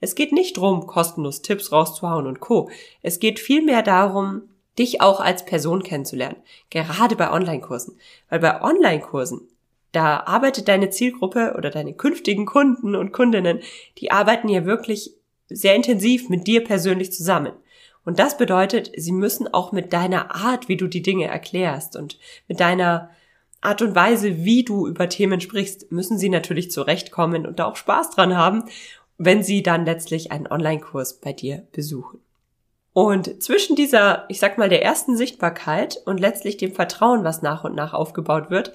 Es 0.00 0.14
geht 0.14 0.32
nicht 0.32 0.56
darum, 0.56 0.86
kostenlos 0.86 1.42
Tipps 1.42 1.72
rauszuhauen 1.72 2.26
und 2.26 2.40
Co. 2.40 2.70
Es 3.02 3.18
geht 3.18 3.40
vielmehr 3.40 3.82
darum, 3.82 4.42
dich 4.78 5.00
auch 5.00 5.20
als 5.20 5.44
Person 5.44 5.82
kennenzulernen. 5.82 6.36
Gerade 6.70 7.16
bei 7.16 7.32
Online-Kursen. 7.32 7.98
Weil 8.28 8.38
bei 8.38 8.60
Online-Kursen, 8.62 9.48
da 9.92 10.20
arbeitet 10.20 10.68
deine 10.68 10.90
Zielgruppe 10.90 11.54
oder 11.56 11.70
deine 11.70 11.94
künftigen 11.94 12.46
Kunden 12.46 12.94
und 12.94 13.12
Kundinnen, 13.12 13.60
die 13.98 14.10
arbeiten 14.10 14.48
hier 14.48 14.64
wirklich 14.64 15.14
sehr 15.48 15.74
intensiv 15.74 16.28
mit 16.28 16.46
dir 16.46 16.62
persönlich 16.62 17.12
zusammen. 17.12 17.52
Und 18.04 18.18
das 18.18 18.36
bedeutet, 18.36 18.90
sie 18.96 19.12
müssen 19.12 19.52
auch 19.52 19.72
mit 19.72 19.92
deiner 19.92 20.34
Art, 20.34 20.68
wie 20.68 20.76
du 20.76 20.88
die 20.88 21.02
Dinge 21.02 21.26
erklärst 21.26 21.96
und 21.96 22.18
mit 22.48 22.60
deiner 22.60 23.10
Art 23.60 23.82
und 23.82 23.94
Weise, 23.94 24.44
wie 24.44 24.64
du 24.64 24.86
über 24.86 25.08
Themen 25.08 25.40
sprichst, 25.40 25.90
müssen 25.90 26.16
sie 26.16 26.28
natürlich 26.28 26.70
zurechtkommen 26.70 27.46
und 27.46 27.58
da 27.58 27.66
auch 27.66 27.76
Spaß 27.76 28.10
dran 28.10 28.36
haben, 28.36 28.64
wenn 29.16 29.42
sie 29.42 29.62
dann 29.62 29.84
letztlich 29.84 30.30
einen 30.30 30.46
Online-Kurs 30.46 31.20
bei 31.20 31.32
dir 31.32 31.66
besuchen. 31.72 32.20
Und 32.92 33.42
zwischen 33.42 33.76
dieser, 33.76 34.24
ich 34.28 34.38
sag 34.38 34.58
mal, 34.58 34.68
der 34.68 34.82
ersten 34.82 35.16
Sichtbarkeit 35.16 36.00
und 36.04 36.18
letztlich 36.18 36.56
dem 36.56 36.72
Vertrauen, 36.72 37.24
was 37.24 37.42
nach 37.42 37.64
und 37.64 37.74
nach 37.74 37.94
aufgebaut 37.94 38.50
wird, 38.50 38.72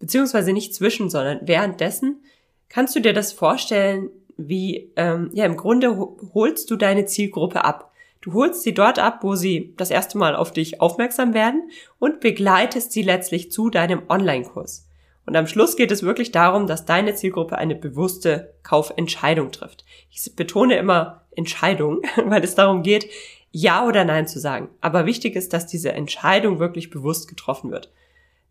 beziehungsweise 0.00 0.52
nicht 0.52 0.74
zwischen, 0.74 1.08
sondern 1.08 1.40
währenddessen, 1.42 2.22
kannst 2.68 2.96
du 2.96 3.00
dir 3.00 3.12
das 3.12 3.32
vorstellen, 3.32 4.10
wie, 4.36 4.90
ähm, 4.96 5.30
ja, 5.34 5.44
im 5.44 5.56
Grunde 5.56 5.96
holst 6.34 6.70
du 6.70 6.76
deine 6.76 7.04
Zielgruppe 7.04 7.64
ab. 7.64 7.92
Du 8.22 8.34
holst 8.34 8.62
sie 8.62 8.74
dort 8.74 8.98
ab, 8.98 9.20
wo 9.22 9.34
sie 9.34 9.74
das 9.76 9.90
erste 9.90 10.18
Mal 10.18 10.34
auf 10.34 10.52
dich 10.52 10.80
aufmerksam 10.80 11.32
werden 11.32 11.70
und 11.98 12.20
begleitest 12.20 12.92
sie 12.92 13.02
letztlich 13.02 13.50
zu 13.50 13.70
deinem 13.70 14.02
Online-Kurs. 14.08 14.86
Und 15.26 15.36
am 15.36 15.46
Schluss 15.46 15.76
geht 15.76 15.90
es 15.90 16.02
wirklich 16.02 16.32
darum, 16.32 16.66
dass 16.66 16.86
deine 16.86 17.14
Zielgruppe 17.14 17.56
eine 17.56 17.74
bewusste 17.74 18.54
Kaufentscheidung 18.62 19.52
trifft. 19.52 19.84
Ich 20.10 20.34
betone 20.34 20.76
immer 20.76 21.22
Entscheidung, 21.36 22.02
weil 22.24 22.42
es 22.42 22.54
darum 22.54 22.82
geht, 22.82 23.08
Ja 23.52 23.86
oder 23.86 24.04
Nein 24.04 24.26
zu 24.26 24.38
sagen. 24.38 24.68
Aber 24.80 25.06
wichtig 25.06 25.36
ist, 25.36 25.52
dass 25.52 25.66
diese 25.66 25.92
Entscheidung 25.92 26.58
wirklich 26.58 26.90
bewusst 26.90 27.28
getroffen 27.28 27.70
wird. 27.70 27.90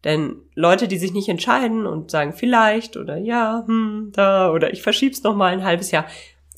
Denn 0.03 0.37
Leute, 0.55 0.87
die 0.87 0.97
sich 0.97 1.13
nicht 1.13 1.27
entscheiden 1.27 1.85
und 1.85 2.11
sagen 2.11 2.33
vielleicht 2.33 2.95
oder 2.95 3.17
ja, 3.17 3.63
hm, 3.65 4.11
da 4.13 4.51
oder 4.51 4.71
ich 4.71 4.81
verschieb's 4.81 5.23
noch 5.23 5.35
mal 5.35 5.51
ein 5.51 5.65
halbes 5.65 5.91
Jahr, 5.91 6.05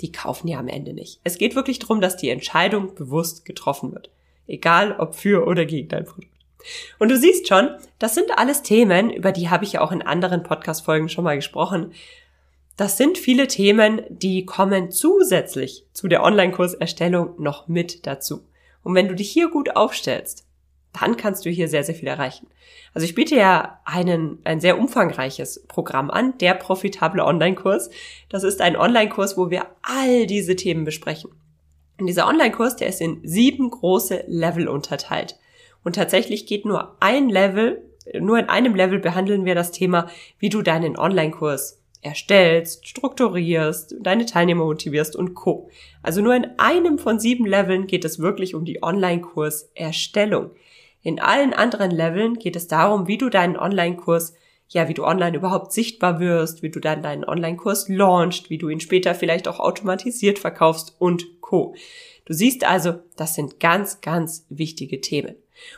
die 0.01 0.11
kaufen 0.11 0.47
ja 0.47 0.59
am 0.59 0.67
Ende 0.67 0.93
nicht. 0.93 1.19
Es 1.23 1.37
geht 1.37 1.55
wirklich 1.55 1.79
darum, 1.79 2.01
dass 2.01 2.17
die 2.17 2.29
Entscheidung 2.29 2.93
bewusst 2.95 3.45
getroffen 3.45 3.93
wird. 3.93 4.09
Egal 4.47 4.95
ob 4.99 5.15
für 5.15 5.47
oder 5.47 5.65
gegen 5.65 5.89
dein 5.89 6.05
Produkt. 6.05 6.27
Und 6.99 7.09
du 7.09 7.17
siehst 7.17 7.47
schon, 7.47 7.69
das 7.97 8.13
sind 8.13 8.37
alles 8.37 8.61
Themen, 8.61 9.09
über 9.09 9.31
die 9.31 9.49
habe 9.49 9.63
ich 9.63 9.73
ja 9.73 9.81
auch 9.81 9.91
in 9.91 10.01
anderen 10.01 10.43
Podcast-Folgen 10.43 11.09
schon 11.09 11.23
mal 11.23 11.35
gesprochen. 11.35 11.93
Das 12.77 12.97
sind 12.97 13.17
viele 13.17 13.47
Themen, 13.47 14.01
die 14.09 14.45
kommen 14.45 14.91
zusätzlich 14.91 15.85
zu 15.93 16.07
der 16.07 16.23
Online-Kurserstellung 16.23 17.41
noch 17.41 17.67
mit 17.67 18.05
dazu. 18.05 18.43
Und 18.83 18.95
wenn 18.95 19.07
du 19.07 19.15
dich 19.15 19.31
hier 19.31 19.49
gut 19.49 19.75
aufstellst, 19.75 20.45
dann 20.99 21.17
kannst 21.17 21.45
du 21.45 21.49
hier 21.49 21.67
sehr, 21.67 21.83
sehr 21.83 21.95
viel 21.95 22.07
erreichen. 22.07 22.47
Also 22.93 23.05
ich 23.05 23.15
biete 23.15 23.35
ja 23.35 23.79
einen, 23.85 24.39
ein 24.43 24.59
sehr 24.59 24.77
umfangreiches 24.77 25.65
Programm 25.67 26.09
an, 26.09 26.37
der 26.39 26.53
profitable 26.53 27.23
Online-Kurs. 27.23 27.89
Das 28.29 28.43
ist 28.43 28.61
ein 28.61 28.75
Online-Kurs, 28.75 29.37
wo 29.37 29.49
wir 29.49 29.67
all 29.81 30.27
diese 30.27 30.55
Themen 30.55 30.83
besprechen. 30.83 31.31
Und 31.97 32.07
dieser 32.07 32.27
Online-Kurs, 32.27 32.75
der 32.75 32.87
ist 32.87 32.99
in 32.99 33.21
sieben 33.23 33.69
große 33.69 34.25
Level 34.27 34.67
unterteilt. 34.67 35.37
Und 35.83 35.95
tatsächlich 35.95 36.45
geht 36.45 36.65
nur 36.65 36.97
ein 36.99 37.29
Level, 37.29 37.81
nur 38.19 38.39
in 38.39 38.49
einem 38.49 38.75
Level 38.75 38.99
behandeln 38.99 39.45
wir 39.45 39.55
das 39.55 39.71
Thema, 39.71 40.09
wie 40.39 40.49
du 40.49 40.61
deinen 40.61 40.97
Online-Kurs 40.97 41.81
erstellst, 42.01 42.87
strukturierst, 42.87 43.95
deine 43.99 44.25
Teilnehmer 44.25 44.65
motivierst 44.65 45.15
und 45.15 45.35
Co. 45.35 45.69
Also 46.01 46.21
nur 46.21 46.35
in 46.35 46.47
einem 46.57 46.97
von 46.97 47.19
sieben 47.19 47.45
Leveln 47.45 47.87
geht 47.87 48.05
es 48.05 48.19
wirklich 48.19 48.55
um 48.55 48.65
die 48.65 48.81
Online-Kurs-Erstellung. 48.81 50.51
In 51.03 51.19
allen 51.19 51.53
anderen 51.53 51.91
Leveln 51.91 52.35
geht 52.35 52.55
es 52.55 52.67
darum, 52.67 53.07
wie 53.07 53.17
du 53.17 53.29
deinen 53.29 53.57
Online-Kurs, 53.57 54.33
ja, 54.69 54.87
wie 54.87 54.93
du 54.93 55.03
online 55.03 55.35
überhaupt 55.35 55.73
sichtbar 55.73 56.19
wirst, 56.19 56.61
wie 56.61 56.69
du 56.69 56.79
dann 56.79 57.01
deinen 57.01 57.25
Online-Kurs 57.25 57.89
launchst, 57.89 58.49
wie 58.49 58.57
du 58.57 58.69
ihn 58.69 58.79
später 58.79 59.15
vielleicht 59.15 59.47
auch 59.47 59.59
automatisiert 59.59 60.39
verkaufst 60.39 60.95
und 60.99 61.41
Co. 61.41 61.75
Du 62.25 62.33
siehst 62.33 62.65
also, 62.65 62.99
das 63.17 63.35
sind 63.35 63.59
ganz, 63.59 64.01
ganz 64.01 64.45
wichtige 64.49 65.01
Themen. 65.01 65.35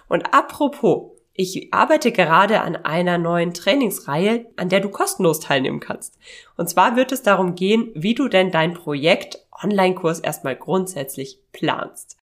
Und 0.10 0.34
apropos, 0.34 1.12
ich 1.34 1.74
arbeite 1.74 2.12
gerade 2.12 2.62
an 2.62 2.76
einer 2.76 3.18
neuen 3.18 3.56
Trainingsreihe, 3.56 4.46
an 4.56 4.70
der 4.70 4.82
du 4.82 4.90
kostenlos 4.90 5.40
teilnehmen 5.40 5.80
kannst. 5.80 6.20
Und 6.58 6.70
zwar 6.70 6.96
wird 6.96 7.12
es 7.12 7.24
darum 7.24 7.56
gehen, 7.56 7.92
wie 7.96 8.14
du 8.14 8.28
denn 8.28 8.52
dein 8.52 8.76
Projekt 8.76 9.40
Online-Kurs 9.64 10.20
erstmal 10.20 10.56
grundsätzlich 10.56 11.40
planst. 11.52 12.18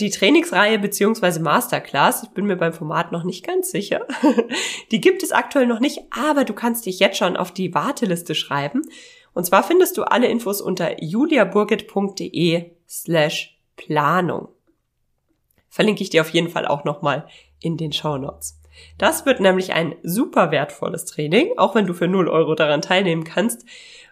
Die 0.00 0.10
Trainingsreihe 0.10 0.78
beziehungsweise 0.78 1.40
Masterclass, 1.40 2.22
ich 2.22 2.30
bin 2.30 2.46
mir 2.46 2.56
beim 2.56 2.72
Format 2.72 3.10
noch 3.10 3.24
nicht 3.24 3.44
ganz 3.44 3.70
sicher, 3.70 4.06
die 4.92 5.00
gibt 5.00 5.24
es 5.24 5.32
aktuell 5.32 5.66
noch 5.66 5.80
nicht, 5.80 6.00
aber 6.10 6.44
du 6.44 6.52
kannst 6.52 6.86
dich 6.86 7.00
jetzt 7.00 7.18
schon 7.18 7.36
auf 7.36 7.52
die 7.52 7.74
Warteliste 7.74 8.34
schreiben. 8.36 8.82
Und 9.34 9.44
zwar 9.44 9.64
findest 9.64 9.96
du 9.96 10.04
alle 10.04 10.28
Infos 10.28 10.60
unter 10.60 11.02
juliaburgit.de 11.02 12.70
slash 12.88 13.58
Planung. 13.76 14.48
Verlinke 15.68 16.02
ich 16.02 16.10
dir 16.10 16.22
auf 16.22 16.30
jeden 16.30 16.48
Fall 16.48 16.66
auch 16.66 16.84
nochmal 16.84 17.26
in 17.60 17.76
den 17.76 17.92
Show 17.92 18.18
Notes. 18.18 18.60
Das 18.96 19.26
wird 19.26 19.40
nämlich 19.40 19.72
ein 19.72 19.96
super 20.02 20.50
wertvolles 20.50 21.04
Training, 21.04 21.52
auch 21.56 21.74
wenn 21.74 21.86
du 21.86 21.94
für 21.94 22.08
0 22.08 22.28
Euro 22.28 22.54
daran 22.54 22.82
teilnehmen 22.82 23.24
kannst, 23.24 23.64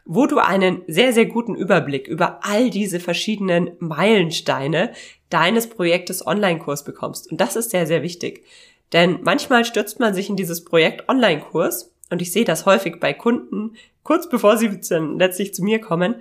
wo 0.07 0.27
du 0.27 0.39
einen 0.39 0.83
sehr, 0.87 1.13
sehr 1.13 1.27
guten 1.27 1.55
Überblick 1.55 2.07
über 2.07 2.41
all 2.43 2.71
diese 2.71 3.01
verschiedenen 3.01 3.73
Meilensteine 3.81 4.93
deines 5.29 5.69
Projektes 5.69 6.27
Online-Kurs 6.27 6.85
bekommst. 6.85 7.31
Und 7.31 7.41
das 7.41 7.57
ist 7.57 7.71
sehr, 7.71 7.87
sehr 7.87 8.03
wichtig. 8.03 8.45
Denn 8.93 9.19
manchmal 9.23 9.65
stürzt 9.65 9.99
man 9.99 10.15
sich 10.15 10.31
in 10.31 10.37
dieses 10.37 10.65
Projekt 10.65 11.09
Online-Kurs 11.09 11.93
und 12.11 12.23
ich 12.23 12.33
sehe 12.33 12.45
das 12.45 12.67
häufig 12.67 13.01
bei 13.01 13.13
Kunden, 13.13 13.75
kurz 14.05 14.29
bevor 14.29 14.57
sie 14.57 14.81
dann 14.89 15.19
letztlich 15.19 15.53
zu 15.53 15.65
mir 15.65 15.81
kommen 15.81 16.17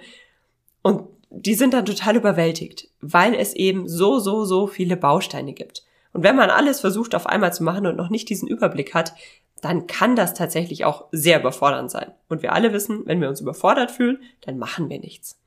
und 0.82 1.04
die 1.30 1.54
sind 1.54 1.74
dann 1.74 1.86
total 1.86 2.16
überwältigt, 2.16 2.90
weil 3.02 3.36
es 3.36 3.54
eben 3.54 3.88
so, 3.88 4.20
so, 4.20 4.46
so 4.46 4.68
viele 4.68 4.98
Bausteine 4.98 5.54
gibt. 5.54 5.84
Und 6.14 6.24
wenn 6.24 6.36
man 6.36 6.50
alles 6.50 6.80
versucht 6.80 7.14
auf 7.14 7.28
einmal 7.28 7.54
zu 7.54 7.64
machen 7.64 7.86
und 7.86 7.98
noch 7.98 8.10
nicht 8.10 8.30
diesen 8.30 8.48
Überblick 8.48 8.94
hat, 8.94 9.14
dann 9.66 9.88
kann 9.88 10.16
das 10.16 10.36
tatsächlich 10.36 10.86
auch 10.86 11.06
sehr 11.12 11.40
überfordernd 11.40 11.90
sein. 11.90 12.12
Und 12.30 12.44
wir 12.44 12.54
alle 12.54 12.72
wissen, 12.72 13.06
wenn 13.06 13.20
wir 13.20 13.30
uns 13.30 13.42
überfordert 13.42 13.90
fühlen, 13.90 14.22
dann 14.42 14.60
machen 14.60 14.90
wir 14.90 15.00
nichts. 15.00 15.40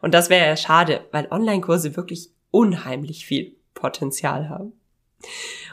Und 0.00 0.14
das 0.14 0.30
wäre 0.30 0.46
ja 0.46 0.56
schade, 0.56 1.04
weil 1.12 1.28
Online-Kurse 1.30 1.94
wirklich 1.94 2.30
unheimlich 2.50 3.26
viel 3.26 3.54
Potenzial 3.74 4.48
haben. 4.48 4.72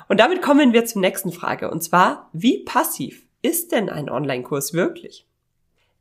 Und 0.10 0.20
damit 0.20 0.42
kommen 0.42 0.74
wir 0.74 0.86
zur 0.86 1.02
nächsten 1.02 1.32
Frage, 1.32 1.72
und 1.72 1.82
zwar, 1.82 2.30
wie 2.34 2.60
passiv 2.60 3.26
ist 3.42 3.72
denn 3.72 3.90
ein 3.90 4.10
Online-Kurs 4.10 4.74
wirklich? 4.74 5.26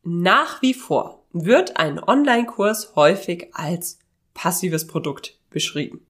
Nach 0.02 0.60
wie 0.60 0.74
vor 0.74 1.22
wird 1.32 1.76
ein 1.76 2.02
Online-Kurs 2.02 2.96
häufig 2.96 3.50
als 3.52 4.00
passives 4.34 4.88
Produkt 4.88 5.38
beschrieben. 5.50 6.04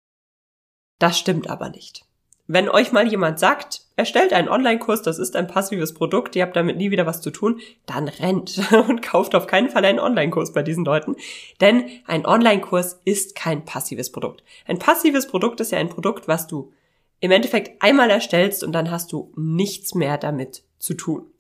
Das 0.99 1.19
stimmt 1.19 1.51
aber 1.51 1.69
nicht. 1.69 2.07
Wenn 2.49 2.69
euch 2.69 2.91
mal 2.91 3.07
jemand 3.07 3.39
sagt, 3.39 3.83
erstellt 3.95 4.33
einen 4.33 4.49
Online-Kurs, 4.49 5.03
das 5.03 5.19
ist 5.19 5.37
ein 5.37 5.47
passives 5.47 5.95
Produkt, 5.95 6.35
ihr 6.35 6.43
habt 6.43 6.57
damit 6.57 6.77
nie 6.77 6.91
wieder 6.91 7.07
was 7.07 7.21
zu 7.21 7.31
tun, 7.31 7.61
dann 7.87 8.09
rennt 8.09 8.61
und 8.89 9.01
kauft 9.01 9.35
auf 9.35 9.47
keinen 9.47 9.71
Fall 9.71 9.85
einen 9.85 10.01
Online-Kurs 10.01 10.53
bei 10.53 10.63
diesen 10.63 10.85
Leuten. 10.85 11.15
Denn 11.61 11.85
ein 12.07 12.27
Online-Kurs 12.27 13.01
ist 13.05 13.37
kein 13.37 13.65
passives 13.65 14.11
Produkt. 14.11 14.43
Ein 14.67 14.79
passives 14.79 15.29
Produkt 15.29 15.61
ist 15.61 15.73
ja 15.73 15.79
ein 15.79 15.89
Produkt, 15.89 16.27
was 16.27 16.47
du 16.47 16.73
im 17.21 17.31
Endeffekt 17.31 17.81
einmal 17.81 18.11
erstellst 18.11 18.65
und 18.65 18.73
dann 18.73 18.91
hast 18.91 19.13
du 19.13 19.33
nichts 19.37 19.95
mehr 19.95 20.19
damit 20.19 20.65
zu 20.81 20.95
tun. 20.95 21.33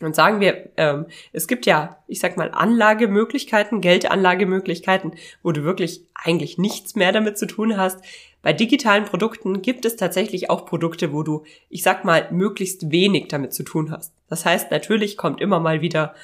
Und 0.00 0.14
sagen 0.14 0.40
wir, 0.40 0.70
ähm, 0.76 1.06
es 1.32 1.48
gibt 1.48 1.66
ja, 1.66 1.98
ich 2.06 2.20
sag 2.20 2.36
mal, 2.36 2.52
Anlagemöglichkeiten, 2.52 3.80
Geldanlagemöglichkeiten, 3.80 5.14
wo 5.42 5.50
du 5.50 5.64
wirklich 5.64 6.06
eigentlich 6.14 6.56
nichts 6.56 6.94
mehr 6.94 7.10
damit 7.10 7.36
zu 7.36 7.46
tun 7.46 7.76
hast. 7.76 7.98
Bei 8.42 8.52
digitalen 8.52 9.04
Produkten 9.04 9.62
gibt 9.62 9.84
es 9.84 9.96
tatsächlich 9.96 10.48
auch 10.48 10.64
Produkte, 10.64 11.12
wo 11.12 11.22
du, 11.22 11.44
ich 11.68 11.82
sag 11.82 12.04
mal, 12.04 12.28
möglichst 12.30 12.90
wenig 12.90 13.28
damit 13.28 13.52
zu 13.52 13.62
tun 13.62 13.90
hast. 13.90 14.12
Das 14.28 14.44
heißt, 14.44 14.70
natürlich 14.70 15.16
kommt 15.16 15.40
immer 15.40 15.60
mal 15.60 15.80
wieder 15.80 16.14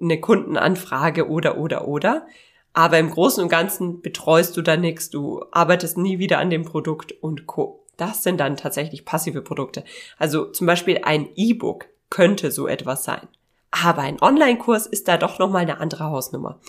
eine 0.00 0.20
Kundenanfrage 0.20 1.28
oder, 1.28 1.56
oder, 1.58 1.88
oder. 1.88 2.26
Aber 2.74 2.98
im 2.98 3.10
Großen 3.10 3.42
und 3.42 3.48
Ganzen 3.48 4.00
betreust 4.00 4.56
du 4.56 4.62
da 4.62 4.76
nichts, 4.76 5.10
du 5.10 5.44
arbeitest 5.50 5.98
nie 5.98 6.18
wieder 6.18 6.38
an 6.38 6.50
dem 6.50 6.64
Produkt 6.64 7.12
und 7.12 7.46
Co. 7.46 7.84
Das 7.96 8.22
sind 8.22 8.40
dann 8.40 8.56
tatsächlich 8.56 9.04
passive 9.04 9.42
Produkte. 9.42 9.84
Also 10.18 10.46
zum 10.46 10.66
Beispiel 10.66 11.00
ein 11.04 11.28
E-Book 11.36 11.86
könnte 12.10 12.50
so 12.50 12.66
etwas 12.66 13.04
sein. 13.04 13.28
Aber 13.70 14.02
ein 14.02 14.20
Online-Kurs 14.20 14.86
ist 14.86 15.08
da 15.08 15.16
doch 15.16 15.38
nochmal 15.38 15.62
eine 15.62 15.80
andere 15.80 16.04
Hausnummer. 16.04 16.60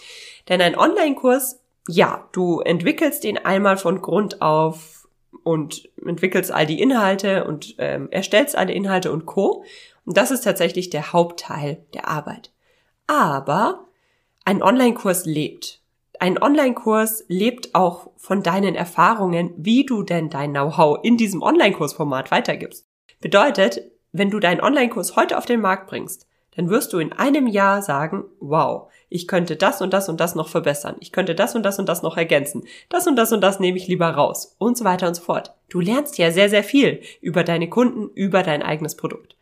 Denn 0.50 0.62
ein 0.62 0.78
Online-Kurs 0.78 1.60
ja, 1.88 2.28
du 2.32 2.60
entwickelst 2.62 3.26
ihn 3.26 3.38
einmal 3.38 3.78
von 3.78 4.02
Grund 4.02 4.42
auf 4.42 5.08
und 5.44 5.90
entwickelst 6.06 6.52
all 6.52 6.66
die 6.66 6.82
Inhalte 6.82 7.44
und 7.46 7.76
ähm, 7.78 8.08
erstellst 8.12 8.56
alle 8.56 8.74
Inhalte 8.74 9.12
und 9.12 9.26
Co. 9.26 9.66
Und 10.06 10.18
das 10.18 10.32
ist 10.32 10.42
tatsächlich 10.42 10.90
der 10.90 11.14
Hauptteil 11.14 11.84
der 11.94 12.08
Arbeit. 12.08 12.52
Aber 13.08 13.86
ein 14.46 14.62
Online-Kurs 14.62 15.26
lebt. 15.26 15.82
Ein 16.20 16.42
Online-Kurs 16.42 17.26
lebt 17.28 17.76
auch 17.76 18.12
von 18.16 18.44
deinen 18.44 18.76
Erfahrungen, 18.76 19.54
wie 19.58 19.86
du 19.86 20.04
denn 20.04 20.30
dein 20.30 20.52
Know-how 20.52 21.00
in 21.04 21.18
diesem 21.18 21.42
Online-Kursformat 21.42 22.32
weitergibst. 22.32 22.88
Bedeutet, 23.20 23.82
wenn 24.12 24.30
du 24.30 24.40
deinen 24.40 24.62
Online-Kurs 24.62 25.16
heute 25.16 25.38
auf 25.38 25.46
den 25.46 25.60
Markt 25.60 25.88
bringst, 25.88 26.28
dann 26.56 26.70
wirst 26.70 26.94
du 26.94 27.00
in 27.00 27.14
einem 27.14 27.48
Jahr 27.48 27.82
sagen, 27.82 28.26
wow, 28.40 28.90
ich 29.10 29.28
könnte 29.28 29.56
das 29.56 29.82
und 29.82 29.94
das 29.94 30.10
und 30.10 30.20
das 30.20 30.36
noch 30.36 30.48
verbessern, 30.48 30.96
ich 31.00 31.12
könnte 31.12 31.36
das 31.36 31.56
und 31.56 31.64
das 31.64 31.80
und 31.80 31.88
das 31.88 32.02
noch 32.02 32.18
ergänzen, 32.18 32.64
das 32.90 33.08
und 33.08 33.16
das 33.16 33.32
und 33.32 33.42
das 33.42 33.60
nehme 33.60 33.78
ich 33.78 33.88
lieber 33.88 34.10
raus 34.10 34.56
und 34.58 34.78
so 34.78 34.86
weiter 34.86 35.08
und 35.08 35.16
so 35.16 35.22
fort. 35.22 35.54
Du 35.70 35.80
lernst 35.80 36.18
ja 36.18 36.32
sehr, 36.32 36.50
sehr 36.50 36.64
viel 36.64 37.02
über 37.22 37.44
deine 37.44 37.70
Kunden, 37.70 38.10
über 38.16 38.44
dein 38.44 38.64
eigenes 38.64 38.96
Produkt. 38.96 39.36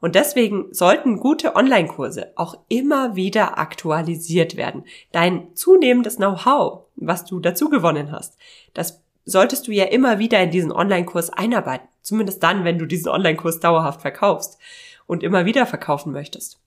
Und 0.00 0.16
deswegen 0.16 0.66
sollten 0.70 1.18
gute 1.18 1.56
Online-Kurse 1.56 2.32
auch 2.36 2.58
immer 2.68 3.16
wieder 3.16 3.58
aktualisiert 3.58 4.54
werden. 4.54 4.84
Dein 5.12 5.54
zunehmendes 5.54 6.16
Know-how, 6.16 6.82
was 6.96 7.24
du 7.24 7.40
dazu 7.40 7.70
gewonnen 7.70 8.12
hast, 8.12 8.36
das 8.74 9.02
solltest 9.24 9.66
du 9.66 9.72
ja 9.72 9.84
immer 9.84 10.18
wieder 10.18 10.42
in 10.42 10.50
diesen 10.50 10.72
Online-Kurs 10.72 11.30
einarbeiten. 11.30 11.88
Zumindest 12.02 12.42
dann, 12.42 12.64
wenn 12.64 12.78
du 12.78 12.84
diesen 12.84 13.08
Online-Kurs 13.08 13.60
dauerhaft 13.60 14.02
verkaufst 14.02 14.58
und 15.06 15.22
immer 15.22 15.44
wieder 15.44 15.66
verkaufen 15.66 16.12
möchtest. 16.12 16.58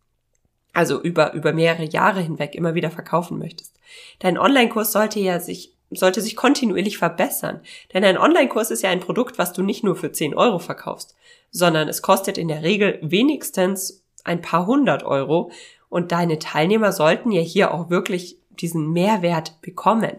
Also 0.73 1.01
über, 1.01 1.33
über 1.33 1.53
mehrere 1.53 1.85
Jahre 1.85 2.21
hinweg 2.21 2.53
immer 2.55 2.75
wieder 2.75 2.91
verkaufen 2.91 3.39
möchtest. 3.39 3.73
Dein 4.19 4.37
Online-Kurs 4.37 4.91
sollte 4.91 5.19
ja 5.19 5.39
sich, 5.39 5.73
sollte 5.89 6.21
sich 6.21 6.35
kontinuierlich 6.35 6.97
verbessern. 6.97 7.61
Denn 7.93 8.03
ein 8.03 8.17
Online-Kurs 8.17 8.69
ist 8.71 8.83
ja 8.83 8.89
ein 8.89 8.99
Produkt, 8.99 9.37
was 9.37 9.53
du 9.53 9.63
nicht 9.63 9.83
nur 9.83 9.95
für 9.95 10.11
10 10.11 10.35
Euro 10.35 10.59
verkaufst, 10.59 11.15
sondern 11.51 11.87
es 11.87 12.01
kostet 12.01 12.37
in 12.37 12.47
der 12.47 12.63
Regel 12.63 12.99
wenigstens 13.01 14.03
ein 14.23 14.41
paar 14.41 14.67
hundert 14.67 15.03
Euro 15.03 15.51
und 15.89 16.11
deine 16.11 16.37
Teilnehmer 16.37 16.91
sollten 16.91 17.31
ja 17.31 17.41
hier 17.41 17.73
auch 17.73 17.89
wirklich 17.89 18.37
diesen 18.49 18.91
Mehrwert 18.91 19.61
bekommen. 19.61 20.17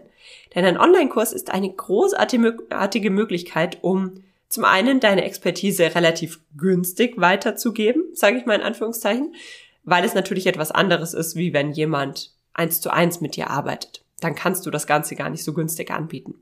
Denn 0.55 0.65
ein 0.65 0.79
Online-Kurs 0.79 1.31
ist 1.33 1.51
eine 1.51 1.71
großartige 1.71 3.09
Möglichkeit, 3.11 3.77
um 3.81 4.23
zum 4.49 4.65
einen 4.65 4.99
deine 4.99 5.23
Expertise 5.23 5.95
relativ 5.95 6.39
günstig 6.57 7.19
weiterzugeben, 7.19 8.03
sage 8.13 8.37
ich 8.37 8.45
mal 8.45 8.55
in 8.55 8.63
Anführungszeichen, 8.63 9.35
weil 9.83 10.03
es 10.03 10.15
natürlich 10.15 10.47
etwas 10.47 10.71
anderes 10.71 11.13
ist, 11.13 11.35
wie 11.35 11.53
wenn 11.53 11.71
jemand 11.71 12.33
eins 12.53 12.81
zu 12.81 12.91
eins 12.91 13.21
mit 13.21 13.35
dir 13.35 13.49
arbeitet. 13.49 14.03
Dann 14.19 14.35
kannst 14.35 14.65
du 14.65 14.71
das 14.71 14.87
Ganze 14.87 15.15
gar 15.15 15.29
nicht 15.29 15.43
so 15.43 15.53
günstig 15.53 15.91
anbieten. 15.91 16.35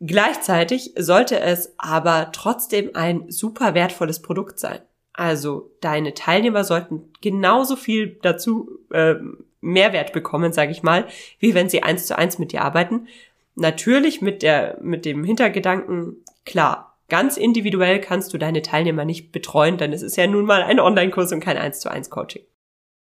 Gleichzeitig 0.00 0.92
sollte 0.96 1.40
es 1.40 1.74
aber 1.78 2.30
trotzdem 2.32 2.90
ein 2.94 3.30
super 3.30 3.74
wertvolles 3.74 4.22
Produkt 4.22 4.58
sein. 4.58 4.80
Also 5.12 5.70
deine 5.80 6.14
Teilnehmer 6.14 6.64
sollten 6.64 7.12
genauso 7.22 7.76
viel 7.76 8.18
dazu 8.22 8.78
äh, 8.92 9.14
Mehrwert 9.62 10.12
bekommen, 10.12 10.52
sage 10.52 10.72
ich 10.72 10.82
mal, 10.82 11.06
wie 11.38 11.54
wenn 11.54 11.70
sie 11.70 11.82
eins 11.82 12.06
zu 12.06 12.16
eins 12.16 12.38
mit 12.38 12.52
dir 12.52 12.62
arbeiten. 12.62 13.08
Natürlich 13.54 14.20
mit 14.20 14.42
der 14.42 14.78
mit 14.82 15.06
dem 15.06 15.24
Hintergedanken 15.24 16.22
klar, 16.44 16.95
ganz 17.08 17.36
individuell 17.36 18.00
kannst 18.00 18.32
du 18.32 18.38
deine 18.38 18.62
Teilnehmer 18.62 19.04
nicht 19.04 19.32
betreuen, 19.32 19.78
denn 19.78 19.92
es 19.92 20.02
ist 20.02 20.16
ja 20.16 20.26
nun 20.26 20.44
mal 20.44 20.62
ein 20.62 20.80
Online-Kurs 20.80 21.32
und 21.32 21.40
kein 21.40 21.58
eins 21.58 21.80
zu 21.80 21.90
eins 21.90 22.10
Coaching. 22.10 22.42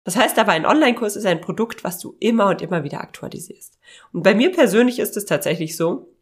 Das 0.03 0.15
heißt 0.15 0.39
aber, 0.39 0.53
ein 0.53 0.65
Online-Kurs 0.65 1.15
ist 1.15 1.25
ein 1.25 1.41
Produkt, 1.41 1.83
was 1.83 1.99
du 1.99 2.15
immer 2.19 2.47
und 2.47 2.61
immer 2.61 2.83
wieder 2.83 3.01
aktualisierst. 3.01 3.77
Und 4.13 4.23
bei 4.23 4.33
mir 4.33 4.51
persönlich 4.51 4.99
ist 4.99 5.17
es 5.17 5.25
tatsächlich 5.25 5.75
so, 5.75 6.13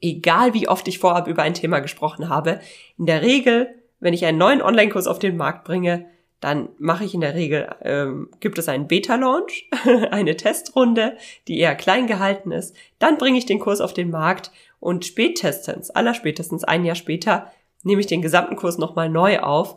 egal 0.00 0.54
wie 0.54 0.68
oft 0.68 0.88
ich 0.88 0.98
vorab 0.98 1.28
über 1.28 1.42
ein 1.42 1.54
Thema 1.54 1.80
gesprochen 1.80 2.28
habe, 2.28 2.60
in 2.98 3.06
der 3.06 3.22
Regel, 3.22 3.74
wenn 4.00 4.14
ich 4.14 4.24
einen 4.24 4.38
neuen 4.38 4.62
Online-Kurs 4.62 5.06
auf 5.06 5.18
den 5.18 5.36
Markt 5.36 5.64
bringe, 5.64 6.06
dann 6.40 6.70
mache 6.78 7.04
ich 7.04 7.14
in 7.14 7.20
der 7.20 7.34
Regel, 7.34 7.68
ähm, 7.82 8.30
gibt 8.40 8.58
es 8.58 8.68
einen 8.68 8.88
Beta-Launch, 8.88 9.68
eine 10.10 10.36
Testrunde, 10.36 11.16
die 11.48 11.58
eher 11.58 11.74
klein 11.74 12.06
gehalten 12.06 12.50
ist. 12.50 12.74
Dann 12.98 13.18
bringe 13.18 13.38
ich 13.38 13.46
den 13.46 13.60
Kurs 13.60 13.80
auf 13.80 13.92
den 13.92 14.10
Markt 14.10 14.50
und 14.80 15.04
spätestens, 15.04 15.90
allerspätestens 15.90 16.64
ein 16.64 16.84
Jahr 16.84 16.96
später, 16.96 17.52
nehme 17.82 18.00
ich 18.00 18.06
den 18.06 18.22
gesamten 18.22 18.56
Kurs 18.56 18.78
nochmal 18.78 19.08
neu 19.08 19.40
auf, 19.40 19.76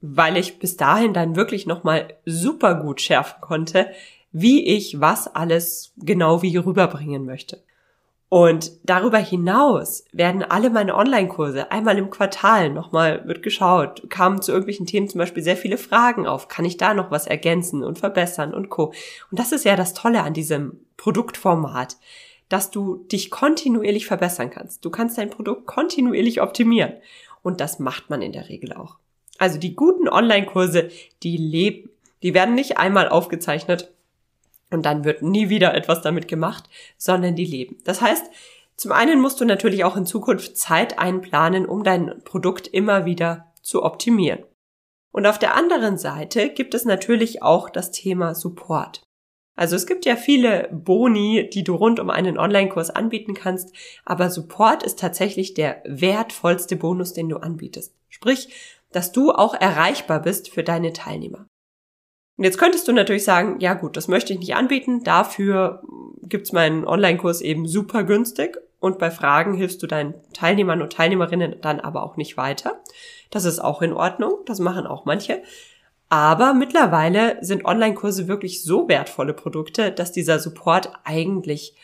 weil 0.00 0.36
ich 0.36 0.58
bis 0.58 0.76
dahin 0.76 1.14
dann 1.14 1.36
wirklich 1.36 1.66
nochmal 1.66 2.14
super 2.24 2.74
gut 2.74 3.00
schärfen 3.00 3.40
konnte, 3.40 3.90
wie 4.30 4.66
ich 4.66 5.00
was 5.00 5.34
alles 5.34 5.92
genau 5.96 6.42
wie 6.42 6.56
rüberbringen 6.56 7.24
möchte. 7.24 7.62
Und 8.28 8.72
darüber 8.82 9.18
hinaus 9.18 10.04
werden 10.12 10.42
alle 10.42 10.68
meine 10.68 10.96
Online-Kurse 10.96 11.70
einmal 11.70 11.96
im 11.96 12.10
Quartal 12.10 12.70
nochmal 12.70 13.26
wird 13.26 13.42
geschaut, 13.42 14.10
kamen 14.10 14.42
zu 14.42 14.50
irgendwelchen 14.50 14.86
Themen 14.86 15.08
zum 15.08 15.20
Beispiel 15.20 15.44
sehr 15.44 15.56
viele 15.56 15.78
Fragen 15.78 16.26
auf, 16.26 16.48
kann 16.48 16.64
ich 16.64 16.76
da 16.76 16.92
noch 16.92 17.12
was 17.12 17.28
ergänzen 17.28 17.84
und 17.84 18.00
verbessern 18.00 18.52
und 18.52 18.68
co. 18.68 18.92
Und 19.30 19.38
das 19.38 19.52
ist 19.52 19.64
ja 19.64 19.76
das 19.76 19.94
Tolle 19.94 20.22
an 20.22 20.34
diesem 20.34 20.80
Produktformat, 20.96 21.96
dass 22.48 22.70
du 22.70 23.04
dich 23.10 23.30
kontinuierlich 23.30 24.06
verbessern 24.06 24.50
kannst. 24.50 24.84
Du 24.84 24.90
kannst 24.90 25.18
dein 25.18 25.30
Produkt 25.30 25.66
kontinuierlich 25.66 26.40
optimieren. 26.40 26.94
Und 27.42 27.60
das 27.60 27.78
macht 27.78 28.10
man 28.10 28.22
in 28.22 28.32
der 28.32 28.48
Regel 28.48 28.72
auch. 28.72 28.96
Also 29.38 29.58
die 29.58 29.74
guten 29.74 30.08
Online-Kurse, 30.08 30.90
die 31.22 31.36
leben, 31.36 31.90
die 32.22 32.34
werden 32.34 32.54
nicht 32.54 32.78
einmal 32.78 33.08
aufgezeichnet 33.08 33.92
und 34.70 34.86
dann 34.86 35.04
wird 35.04 35.22
nie 35.22 35.48
wieder 35.48 35.74
etwas 35.74 36.02
damit 36.02 36.28
gemacht, 36.28 36.64
sondern 36.96 37.36
die 37.36 37.44
leben. 37.44 37.78
Das 37.84 38.00
heißt, 38.00 38.24
zum 38.76 38.92
einen 38.92 39.20
musst 39.20 39.40
du 39.40 39.44
natürlich 39.44 39.84
auch 39.84 39.96
in 39.96 40.06
Zukunft 40.06 40.56
Zeit 40.56 40.98
einplanen, 40.98 41.66
um 41.66 41.84
dein 41.84 42.22
Produkt 42.24 42.66
immer 42.68 43.04
wieder 43.04 43.52
zu 43.62 43.82
optimieren. 43.82 44.44
Und 45.12 45.26
auf 45.26 45.38
der 45.38 45.54
anderen 45.54 45.96
Seite 45.96 46.50
gibt 46.50 46.74
es 46.74 46.84
natürlich 46.84 47.42
auch 47.42 47.70
das 47.70 47.90
Thema 47.90 48.34
Support. 48.34 49.05
Also 49.56 49.74
es 49.74 49.86
gibt 49.86 50.04
ja 50.04 50.16
viele 50.16 50.68
Boni, 50.70 51.48
die 51.52 51.64
du 51.64 51.74
rund 51.74 51.98
um 51.98 52.10
einen 52.10 52.38
Online-Kurs 52.38 52.90
anbieten 52.90 53.34
kannst, 53.34 53.74
aber 54.04 54.30
Support 54.30 54.82
ist 54.82 54.98
tatsächlich 54.98 55.54
der 55.54 55.82
wertvollste 55.86 56.76
Bonus, 56.76 57.14
den 57.14 57.30
du 57.30 57.38
anbietest. 57.38 57.94
Sprich, 58.10 58.48
dass 58.92 59.12
du 59.12 59.32
auch 59.32 59.54
erreichbar 59.54 60.20
bist 60.20 60.50
für 60.50 60.62
deine 60.62 60.92
Teilnehmer. 60.92 61.46
Und 62.36 62.44
jetzt 62.44 62.58
könntest 62.58 62.86
du 62.86 62.92
natürlich 62.92 63.24
sagen, 63.24 63.60
ja 63.60 63.72
gut, 63.72 63.96
das 63.96 64.08
möchte 64.08 64.34
ich 64.34 64.38
nicht 64.38 64.54
anbieten, 64.54 65.02
dafür 65.02 65.82
gibt's 66.22 66.52
meinen 66.52 66.86
Online-Kurs 66.86 67.40
eben 67.40 67.66
super 67.66 68.04
günstig 68.04 68.58
und 68.78 68.98
bei 68.98 69.10
Fragen 69.10 69.54
hilfst 69.54 69.82
du 69.82 69.86
deinen 69.86 70.14
Teilnehmern 70.34 70.82
und 70.82 70.92
Teilnehmerinnen 70.92 71.56
dann 71.62 71.80
aber 71.80 72.02
auch 72.02 72.16
nicht 72.18 72.36
weiter. 72.36 72.82
Das 73.30 73.46
ist 73.46 73.58
auch 73.58 73.80
in 73.80 73.94
Ordnung, 73.94 74.38
das 74.44 74.60
machen 74.60 74.86
auch 74.86 75.06
manche. 75.06 75.42
Aber 76.08 76.54
mittlerweile 76.54 77.38
sind 77.40 77.64
Online-Kurse 77.64 78.28
wirklich 78.28 78.62
so 78.62 78.88
wertvolle 78.88 79.34
Produkte, 79.34 79.90
dass 79.90 80.12
dieser 80.12 80.38
Support 80.38 80.92
eigentlich 81.04 81.74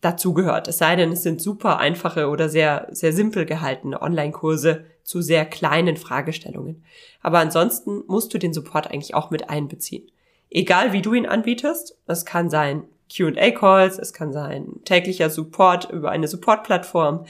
dazugehört. 0.00 0.68
Es 0.68 0.78
sei 0.78 0.96
denn, 0.96 1.12
es 1.12 1.22
sind 1.22 1.40
super 1.40 1.78
einfache 1.78 2.28
oder 2.28 2.48
sehr, 2.48 2.88
sehr 2.90 3.12
simpel 3.12 3.46
gehaltene 3.46 4.00
Online-Kurse 4.00 4.84
zu 5.02 5.22
sehr 5.22 5.44
kleinen 5.46 5.96
Fragestellungen. 5.96 6.84
Aber 7.22 7.38
ansonsten 7.38 8.04
musst 8.06 8.32
du 8.32 8.38
den 8.38 8.52
Support 8.52 8.90
eigentlich 8.90 9.14
auch 9.14 9.30
mit 9.30 9.48
einbeziehen. 9.50 10.10
Egal 10.50 10.92
wie 10.92 11.02
du 11.02 11.14
ihn 11.14 11.26
anbietest, 11.26 11.96
es 12.06 12.24
kann 12.24 12.50
sein 12.50 12.84
Q&A-Calls, 13.14 13.98
es 13.98 14.12
kann 14.12 14.32
sein 14.32 14.80
täglicher 14.84 15.30
Support 15.30 15.90
über 15.90 16.10
eine 16.10 16.28
Support-Plattform, 16.28 17.24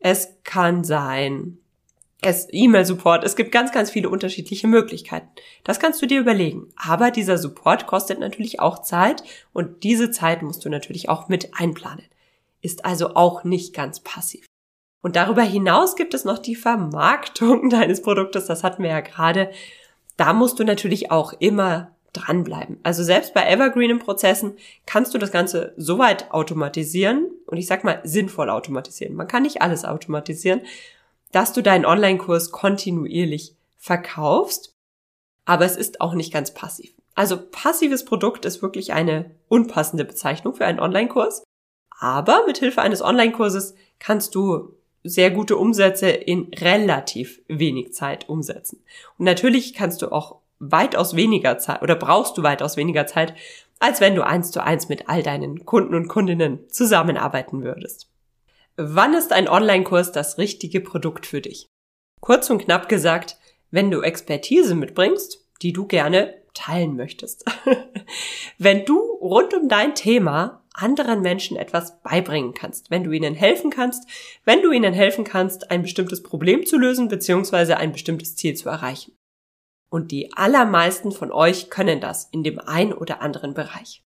es 0.00 0.36
kann 0.44 0.82
sein 0.82 1.58
es 2.22 2.48
E-Mail-Support, 2.50 3.24
es 3.24 3.36
gibt 3.36 3.52
ganz, 3.52 3.72
ganz 3.72 3.90
viele 3.90 4.10
unterschiedliche 4.10 4.68
Möglichkeiten. 4.68 5.28
Das 5.64 5.80
kannst 5.80 6.02
du 6.02 6.06
dir 6.06 6.20
überlegen. 6.20 6.68
Aber 6.76 7.10
dieser 7.10 7.38
Support 7.38 7.86
kostet 7.86 8.20
natürlich 8.20 8.60
auch 8.60 8.82
Zeit 8.82 9.22
und 9.52 9.82
diese 9.84 10.10
Zeit 10.10 10.42
musst 10.42 10.64
du 10.64 10.68
natürlich 10.68 11.08
auch 11.08 11.28
mit 11.28 11.50
einplanen. 11.54 12.04
Ist 12.60 12.84
also 12.84 13.14
auch 13.14 13.44
nicht 13.44 13.74
ganz 13.74 14.00
passiv. 14.00 14.44
Und 15.02 15.16
darüber 15.16 15.42
hinaus 15.42 15.96
gibt 15.96 16.12
es 16.12 16.24
noch 16.24 16.38
die 16.38 16.56
Vermarktung 16.56 17.70
deines 17.70 18.02
Produktes, 18.02 18.46
das 18.46 18.62
hatten 18.62 18.82
wir 18.82 18.90
ja 18.90 19.00
gerade. 19.00 19.50
Da 20.16 20.34
musst 20.34 20.58
du 20.58 20.64
natürlich 20.64 21.10
auch 21.10 21.32
immer 21.38 21.92
dranbleiben. 22.12 22.78
Also 22.82 23.02
selbst 23.02 23.34
bei 23.34 23.46
evergreenen 23.46 24.00
Prozessen 24.00 24.54
kannst 24.84 25.14
du 25.14 25.18
das 25.18 25.32
Ganze 25.32 25.72
so 25.76 25.98
weit 25.98 26.32
automatisieren 26.32 27.30
und 27.46 27.56
ich 27.56 27.66
sag 27.66 27.84
mal 27.84 28.00
sinnvoll 28.04 28.50
automatisieren. 28.50 29.14
Man 29.14 29.28
kann 29.28 29.44
nicht 29.44 29.62
alles 29.62 29.84
automatisieren, 29.84 30.62
dass 31.32 31.52
du 31.52 31.62
deinen 31.62 31.86
Online-Kurs 31.86 32.50
kontinuierlich 32.50 33.54
verkaufst, 33.78 34.74
aber 35.44 35.64
es 35.64 35.76
ist 35.76 36.00
auch 36.00 36.14
nicht 36.14 36.32
ganz 36.32 36.52
passiv. 36.52 36.92
Also 37.14 37.36
passives 37.38 38.04
Produkt 38.04 38.44
ist 38.44 38.62
wirklich 38.62 38.92
eine 38.92 39.30
unpassende 39.48 40.04
Bezeichnung 40.04 40.54
für 40.54 40.66
einen 40.66 40.80
Online-Kurs, 40.80 41.44
aber 41.98 42.46
mit 42.46 42.58
Hilfe 42.58 42.82
eines 42.82 43.02
Online-Kurses 43.02 43.74
kannst 43.98 44.34
du 44.34 44.74
sehr 45.02 45.30
gute 45.30 45.56
Umsätze 45.56 46.08
in 46.08 46.50
relativ 46.54 47.40
wenig 47.48 47.94
Zeit 47.94 48.28
umsetzen. 48.28 48.82
Und 49.18 49.24
natürlich 49.24 49.74
kannst 49.74 50.02
du 50.02 50.12
auch 50.12 50.36
weitaus 50.58 51.16
weniger 51.16 51.58
Zeit 51.58 51.82
oder 51.82 51.96
brauchst 51.96 52.36
du 52.36 52.42
weitaus 52.42 52.76
weniger 52.76 53.06
Zeit, 53.06 53.34
als 53.78 54.00
wenn 54.00 54.14
du 54.14 54.24
eins 54.24 54.50
zu 54.50 54.62
eins 54.62 54.88
mit 54.88 55.08
all 55.08 55.22
deinen 55.22 55.64
Kunden 55.64 55.94
und 55.94 56.08
Kundinnen 56.08 56.68
zusammenarbeiten 56.68 57.62
würdest. 57.62 58.09
Wann 58.82 59.12
ist 59.12 59.30
ein 59.34 59.46
Online-Kurs 59.46 60.10
das 60.10 60.38
richtige 60.38 60.80
Produkt 60.80 61.26
für 61.26 61.42
dich? 61.42 61.66
Kurz 62.22 62.48
und 62.48 62.64
knapp 62.64 62.88
gesagt, 62.88 63.36
wenn 63.70 63.90
du 63.90 64.00
Expertise 64.00 64.74
mitbringst, 64.74 65.46
die 65.60 65.74
du 65.74 65.86
gerne 65.86 66.42
teilen 66.54 66.96
möchtest. 66.96 67.44
wenn 68.58 68.86
du 68.86 68.98
rund 68.98 69.52
um 69.52 69.68
dein 69.68 69.94
Thema 69.94 70.64
anderen 70.72 71.20
Menschen 71.20 71.58
etwas 71.58 72.00
beibringen 72.00 72.54
kannst, 72.54 72.90
wenn 72.90 73.04
du 73.04 73.10
ihnen 73.10 73.34
helfen 73.34 73.68
kannst, 73.68 74.08
wenn 74.46 74.62
du 74.62 74.72
ihnen 74.72 74.94
helfen 74.94 75.24
kannst, 75.24 75.70
ein 75.70 75.82
bestimmtes 75.82 76.22
Problem 76.22 76.64
zu 76.64 76.78
lösen 76.78 77.08
bzw. 77.08 77.74
ein 77.74 77.92
bestimmtes 77.92 78.34
Ziel 78.36 78.54
zu 78.54 78.70
erreichen. 78.70 79.12
Und 79.90 80.10
die 80.10 80.32
allermeisten 80.32 81.12
von 81.12 81.32
euch 81.32 81.68
können 81.68 82.00
das 82.00 82.30
in 82.32 82.44
dem 82.44 82.58
ein 82.58 82.94
oder 82.94 83.20
anderen 83.20 83.52
Bereich. 83.52 84.02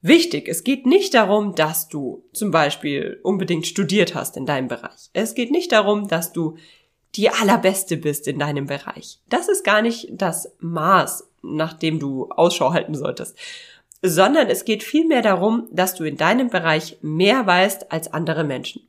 Wichtig, 0.00 0.48
es 0.48 0.62
geht 0.62 0.86
nicht 0.86 1.14
darum, 1.14 1.54
dass 1.54 1.88
du 1.88 2.24
zum 2.32 2.50
Beispiel 2.50 3.18
unbedingt 3.22 3.66
studiert 3.66 4.14
hast 4.14 4.36
in 4.36 4.46
deinem 4.46 4.68
Bereich. 4.68 5.10
Es 5.12 5.34
geht 5.34 5.50
nicht 5.50 5.72
darum, 5.72 6.06
dass 6.06 6.32
du 6.32 6.56
die 7.16 7.30
allerbeste 7.30 7.96
bist 7.96 8.28
in 8.28 8.38
deinem 8.38 8.66
Bereich. 8.66 9.18
Das 9.28 9.48
ist 9.48 9.64
gar 9.64 9.82
nicht 9.82 10.08
das 10.12 10.54
Maß, 10.60 11.28
nach 11.42 11.72
dem 11.72 11.98
du 11.98 12.28
Ausschau 12.30 12.72
halten 12.72 12.94
solltest, 12.94 13.36
sondern 14.02 14.48
es 14.48 14.64
geht 14.64 14.84
vielmehr 14.84 15.22
darum, 15.22 15.68
dass 15.72 15.94
du 15.94 16.04
in 16.04 16.16
deinem 16.16 16.48
Bereich 16.48 16.98
mehr 17.02 17.46
weißt 17.46 17.90
als 17.90 18.12
andere 18.12 18.44
Menschen. 18.44 18.82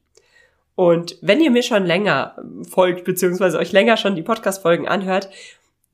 Und 0.76 1.18
wenn 1.22 1.42
ihr 1.42 1.52
mir 1.52 1.64
schon 1.64 1.86
länger 1.86 2.38
folgt, 2.70 3.04
beziehungsweise 3.04 3.58
euch 3.58 3.72
länger 3.72 3.98
schon 3.98 4.16
die 4.16 4.22
Podcast-Folgen 4.22 4.88
anhört, 4.88 5.30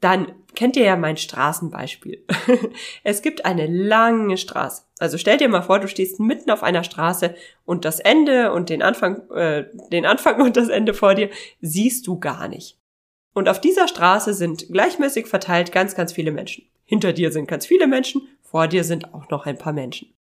dann 0.01 0.33
kennt 0.55 0.75
ihr 0.75 0.83
ja 0.83 0.95
mein 0.95 1.17
Straßenbeispiel. 1.17 2.25
es 3.03 3.21
gibt 3.21 3.45
eine 3.45 3.67
lange 3.67 4.37
Straße. 4.37 4.83
Also 4.99 5.17
stell 5.17 5.37
dir 5.37 5.49
mal 5.49 5.61
vor, 5.61 5.79
du 5.79 5.87
stehst 5.87 6.19
mitten 6.19 6.51
auf 6.51 6.63
einer 6.63 6.83
Straße 6.83 7.35
und 7.65 7.85
das 7.85 7.99
Ende 7.99 8.51
und 8.51 8.69
den 8.69 8.81
Anfang, 8.81 9.29
äh, 9.31 9.65
den 9.91 10.05
Anfang 10.05 10.41
und 10.45 10.57
das 10.57 10.69
Ende 10.69 10.93
vor 10.93 11.15
dir 11.15 11.29
siehst 11.61 12.07
du 12.07 12.19
gar 12.19 12.47
nicht. 12.47 12.79
Und 13.33 13.49
auf 13.49 13.59
dieser 13.59 13.87
Straße 13.87 14.33
sind 14.33 14.67
gleichmäßig 14.71 15.27
verteilt 15.27 15.71
ganz, 15.71 15.95
ganz 15.95 16.13
viele 16.13 16.31
Menschen. 16.31 16.65
Hinter 16.85 17.11
dir 17.11 17.31
sind 17.31 17.47
ganz 17.47 17.65
viele 17.65 17.87
Menschen, 17.87 18.27
vor 18.41 18.67
dir 18.67 18.83
sind 18.83 19.13
auch 19.13 19.29
noch 19.29 19.45
ein 19.45 19.57
paar 19.57 19.73
Menschen. 19.73 20.13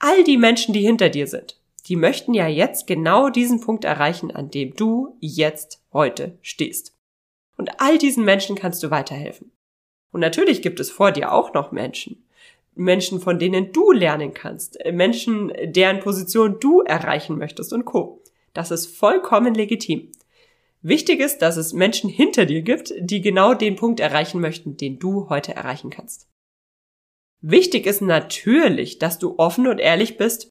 All 0.00 0.24
die 0.24 0.38
Menschen, 0.38 0.72
die 0.72 0.80
hinter 0.80 1.10
dir 1.10 1.26
sind, 1.26 1.60
die 1.86 1.96
möchten 1.96 2.34
ja 2.34 2.48
jetzt 2.48 2.86
genau 2.86 3.28
diesen 3.28 3.60
Punkt 3.60 3.84
erreichen, 3.84 4.30
an 4.30 4.50
dem 4.50 4.74
du 4.74 5.16
jetzt 5.20 5.82
heute 5.92 6.38
stehst. 6.42 6.96
Und 7.56 7.80
all 7.80 7.98
diesen 7.98 8.24
Menschen 8.24 8.56
kannst 8.56 8.82
du 8.82 8.90
weiterhelfen. 8.90 9.52
Und 10.12 10.20
natürlich 10.20 10.62
gibt 10.62 10.80
es 10.80 10.90
vor 10.90 11.12
dir 11.12 11.32
auch 11.32 11.52
noch 11.52 11.72
Menschen. 11.72 12.26
Menschen, 12.74 13.20
von 13.20 13.38
denen 13.38 13.72
du 13.72 13.92
lernen 13.92 14.32
kannst. 14.32 14.78
Menschen, 14.90 15.52
deren 15.64 16.00
Position 16.00 16.58
du 16.60 16.80
erreichen 16.80 17.36
möchtest 17.38 17.72
und 17.72 17.84
Co. 17.84 18.22
Das 18.54 18.70
ist 18.70 18.86
vollkommen 18.96 19.54
legitim. 19.54 20.10
Wichtig 20.82 21.20
ist, 21.20 21.38
dass 21.38 21.56
es 21.56 21.74
Menschen 21.74 22.08
hinter 22.08 22.46
dir 22.46 22.62
gibt, 22.62 22.94
die 22.98 23.20
genau 23.20 23.54
den 23.54 23.76
Punkt 23.76 24.00
erreichen 24.00 24.40
möchten, 24.40 24.76
den 24.76 24.98
du 24.98 25.28
heute 25.28 25.54
erreichen 25.54 25.90
kannst. 25.90 26.28
Wichtig 27.42 27.86
ist 27.86 28.00
natürlich, 28.00 28.98
dass 28.98 29.18
du 29.18 29.34
offen 29.38 29.66
und 29.66 29.78
ehrlich 29.78 30.16
bist 30.16 30.50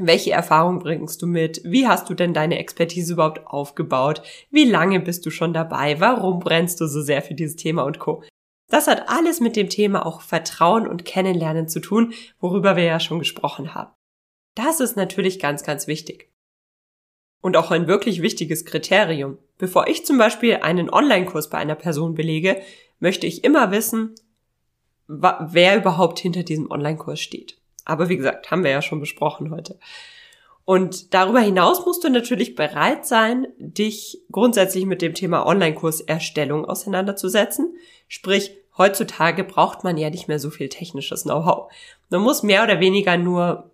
welche 0.00 0.32
Erfahrung 0.32 0.78
bringst 0.78 1.22
du 1.22 1.26
mit? 1.26 1.60
Wie 1.64 1.86
hast 1.86 2.08
du 2.08 2.14
denn 2.14 2.34
deine 2.34 2.58
Expertise 2.58 3.14
überhaupt 3.14 3.46
aufgebaut? 3.46 4.22
Wie 4.50 4.64
lange 4.64 5.00
bist 5.00 5.24
du 5.26 5.30
schon 5.30 5.52
dabei? 5.52 6.00
Warum 6.00 6.38
brennst 6.40 6.80
du 6.80 6.86
so 6.86 7.02
sehr 7.02 7.22
für 7.22 7.34
dieses 7.34 7.56
Thema 7.56 7.82
und 7.84 7.98
Co? 7.98 8.22
Das 8.70 8.86
hat 8.86 9.08
alles 9.08 9.40
mit 9.40 9.56
dem 9.56 9.70
Thema 9.70 10.04
auch 10.04 10.20
Vertrauen 10.20 10.86
und 10.86 11.04
Kennenlernen 11.04 11.68
zu 11.68 11.80
tun, 11.80 12.12
worüber 12.38 12.76
wir 12.76 12.84
ja 12.84 13.00
schon 13.00 13.18
gesprochen 13.18 13.74
haben. 13.74 13.92
Das 14.54 14.80
ist 14.80 14.96
natürlich 14.96 15.38
ganz, 15.38 15.62
ganz 15.62 15.86
wichtig. 15.86 16.30
Und 17.40 17.56
auch 17.56 17.70
ein 17.70 17.86
wirklich 17.86 18.20
wichtiges 18.20 18.64
Kriterium. 18.64 19.38
Bevor 19.56 19.86
ich 19.86 20.04
zum 20.04 20.18
Beispiel 20.18 20.56
einen 20.56 20.90
Online-Kurs 20.90 21.48
bei 21.48 21.58
einer 21.58 21.76
Person 21.76 22.14
belege, 22.14 22.60
möchte 22.98 23.26
ich 23.26 23.44
immer 23.44 23.70
wissen, 23.70 24.14
wer 25.06 25.76
überhaupt 25.76 26.18
hinter 26.18 26.42
diesem 26.42 26.70
Online-Kurs 26.70 27.20
steht. 27.20 27.57
Aber 27.88 28.08
wie 28.08 28.18
gesagt, 28.18 28.50
haben 28.50 28.62
wir 28.62 28.70
ja 28.70 28.82
schon 28.82 29.00
besprochen 29.00 29.50
heute. 29.50 29.78
Und 30.64 31.14
darüber 31.14 31.40
hinaus 31.40 31.86
musst 31.86 32.04
du 32.04 32.10
natürlich 32.10 32.54
bereit 32.54 33.06
sein, 33.06 33.48
dich 33.56 34.20
grundsätzlich 34.30 34.84
mit 34.84 35.00
dem 35.00 35.14
Thema 35.14 35.46
Online-Kurserstellung 35.46 36.66
auseinanderzusetzen. 36.66 37.74
Sprich, 38.06 38.52
heutzutage 38.76 39.42
braucht 39.42 39.84
man 39.84 39.96
ja 39.96 40.10
nicht 40.10 40.28
mehr 40.28 40.38
so 40.38 40.50
viel 40.50 40.68
technisches 40.68 41.22
Know-how. 41.22 41.72
Man 42.10 42.20
muss 42.20 42.42
mehr 42.42 42.62
oder 42.62 42.78
weniger 42.78 43.16
nur 43.16 43.70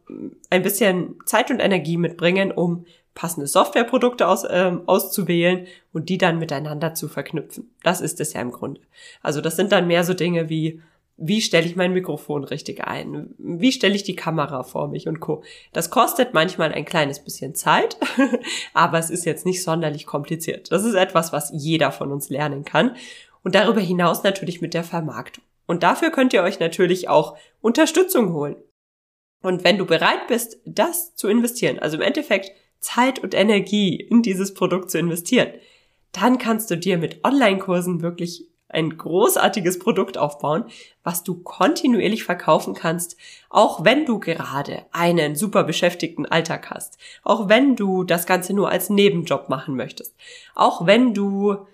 ein 0.50 0.62
bisschen 0.62 1.16
Zeit 1.26 1.50
und 1.50 1.58
Energie 1.58 1.96
mitbringen, 1.96 2.52
um 2.52 2.86
passende 3.14 3.48
Softwareprodukte 3.48 4.28
aus, 4.28 4.44
äh, 4.44 4.72
auszuwählen 4.86 5.66
und 5.92 6.08
die 6.08 6.18
dann 6.18 6.38
miteinander 6.38 6.94
zu 6.94 7.08
verknüpfen. 7.08 7.74
Das 7.82 8.00
ist 8.00 8.20
es 8.20 8.32
ja 8.32 8.40
im 8.40 8.52
Grunde. 8.52 8.80
Also 9.22 9.40
das 9.40 9.56
sind 9.56 9.72
dann 9.72 9.88
mehr 9.88 10.04
so 10.04 10.14
Dinge 10.14 10.48
wie 10.48 10.80
wie 11.16 11.40
stelle 11.40 11.66
ich 11.66 11.76
mein 11.76 11.92
Mikrofon 11.92 12.44
richtig 12.44 12.84
ein? 12.84 13.34
Wie 13.38 13.70
stelle 13.70 13.94
ich 13.94 14.02
die 14.02 14.16
Kamera 14.16 14.64
vor 14.64 14.88
mich 14.88 15.06
und 15.06 15.20
Co. 15.20 15.44
Das 15.72 15.90
kostet 15.90 16.34
manchmal 16.34 16.72
ein 16.72 16.84
kleines 16.84 17.22
bisschen 17.22 17.54
Zeit, 17.54 17.96
aber 18.74 18.98
es 18.98 19.10
ist 19.10 19.24
jetzt 19.24 19.46
nicht 19.46 19.62
sonderlich 19.62 20.06
kompliziert. 20.06 20.72
Das 20.72 20.84
ist 20.84 20.94
etwas, 20.94 21.32
was 21.32 21.52
jeder 21.54 21.92
von 21.92 22.10
uns 22.10 22.30
lernen 22.30 22.64
kann. 22.64 22.96
Und 23.44 23.54
darüber 23.54 23.80
hinaus 23.80 24.22
natürlich 24.24 24.60
mit 24.60 24.74
der 24.74 24.84
Vermarktung. 24.84 25.44
Und 25.66 25.82
dafür 25.82 26.10
könnt 26.10 26.32
ihr 26.32 26.42
euch 26.42 26.58
natürlich 26.58 27.08
auch 27.08 27.36
Unterstützung 27.60 28.32
holen. 28.32 28.56
Und 29.42 29.62
wenn 29.62 29.78
du 29.78 29.86
bereit 29.86 30.26
bist, 30.26 30.58
das 30.64 31.14
zu 31.14 31.28
investieren, 31.28 31.78
also 31.78 31.96
im 31.96 32.02
Endeffekt 32.02 32.50
Zeit 32.80 33.18
und 33.18 33.34
Energie 33.34 33.96
in 33.96 34.22
dieses 34.22 34.54
Produkt 34.54 34.90
zu 34.90 34.98
investieren, 34.98 35.52
dann 36.12 36.38
kannst 36.38 36.70
du 36.70 36.76
dir 36.76 36.98
mit 36.98 37.24
Online-Kursen 37.24 38.02
wirklich 38.02 38.48
ein 38.74 38.96
großartiges 38.96 39.78
Produkt 39.78 40.18
aufbauen, 40.18 40.64
was 41.02 41.22
du 41.22 41.42
kontinuierlich 41.42 42.24
verkaufen 42.24 42.74
kannst, 42.74 43.16
auch 43.48 43.84
wenn 43.84 44.04
du 44.04 44.20
gerade 44.20 44.84
einen 44.92 45.36
super 45.36 45.64
beschäftigten 45.64 46.26
Alltag 46.26 46.70
hast, 46.70 46.98
auch 47.22 47.48
wenn 47.48 47.76
du 47.76 48.04
das 48.04 48.26
Ganze 48.26 48.52
nur 48.52 48.70
als 48.70 48.90
Nebenjob 48.90 49.48
machen 49.48 49.76
möchtest, 49.76 50.14
auch 50.54 50.86
wenn 50.86 51.14
du 51.14 51.66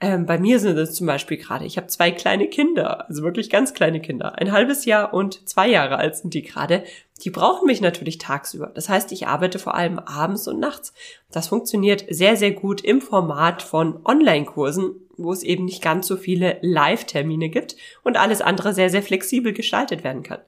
ähm, 0.00 0.26
bei 0.26 0.38
mir 0.38 0.60
sind 0.60 0.78
es 0.78 0.94
zum 0.94 1.08
Beispiel 1.08 1.38
gerade, 1.38 1.64
ich 1.64 1.76
habe 1.76 1.88
zwei 1.88 2.12
kleine 2.12 2.46
Kinder, 2.46 3.08
also 3.08 3.24
wirklich 3.24 3.50
ganz 3.50 3.74
kleine 3.74 4.00
Kinder, 4.00 4.38
ein 4.38 4.52
halbes 4.52 4.84
Jahr 4.84 5.12
und 5.12 5.48
zwei 5.48 5.68
Jahre 5.68 5.96
alt 5.96 6.16
sind 6.16 6.34
die 6.34 6.42
gerade. 6.42 6.84
Die 7.20 7.30
brauchen 7.30 7.66
mich 7.66 7.80
natürlich 7.80 8.18
tagsüber. 8.18 8.70
Das 8.74 8.88
heißt, 8.88 9.10
ich 9.12 9.26
arbeite 9.26 9.58
vor 9.58 9.74
allem 9.74 9.98
abends 9.98 10.46
und 10.46 10.60
nachts. 10.60 10.92
Das 11.30 11.48
funktioniert 11.48 12.04
sehr, 12.08 12.36
sehr 12.36 12.52
gut 12.52 12.80
im 12.80 13.00
Format 13.00 13.62
von 13.62 14.00
Online-Kursen, 14.04 14.94
wo 15.16 15.32
es 15.32 15.42
eben 15.42 15.64
nicht 15.64 15.82
ganz 15.82 16.06
so 16.06 16.16
viele 16.16 16.58
Live-Termine 16.62 17.48
gibt 17.48 17.76
und 18.04 18.16
alles 18.16 18.40
andere 18.40 18.72
sehr, 18.72 18.90
sehr 18.90 19.02
flexibel 19.02 19.52
gestaltet 19.52 20.04
werden 20.04 20.22
kann. 20.22 20.40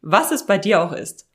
Was 0.00 0.30
es 0.30 0.46
bei 0.46 0.58
dir 0.58 0.82
auch 0.82 0.92
ist, 0.92 1.26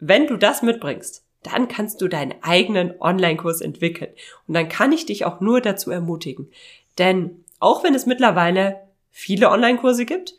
wenn 0.00 0.26
du 0.26 0.36
das 0.36 0.62
mitbringst, 0.62 1.24
dann 1.42 1.68
kannst 1.68 2.00
du 2.00 2.08
deinen 2.08 2.34
eigenen 2.42 2.94
Online-Kurs 3.00 3.60
entwickeln. 3.60 4.10
Und 4.46 4.54
dann 4.54 4.68
kann 4.68 4.92
ich 4.92 5.06
dich 5.06 5.24
auch 5.24 5.40
nur 5.40 5.60
dazu 5.60 5.90
ermutigen. 5.90 6.50
Denn 6.98 7.44
auch 7.60 7.84
wenn 7.84 7.94
es 7.94 8.06
mittlerweile 8.06 8.80
viele 9.10 9.50
Online-Kurse 9.50 10.04
gibt, 10.04 10.34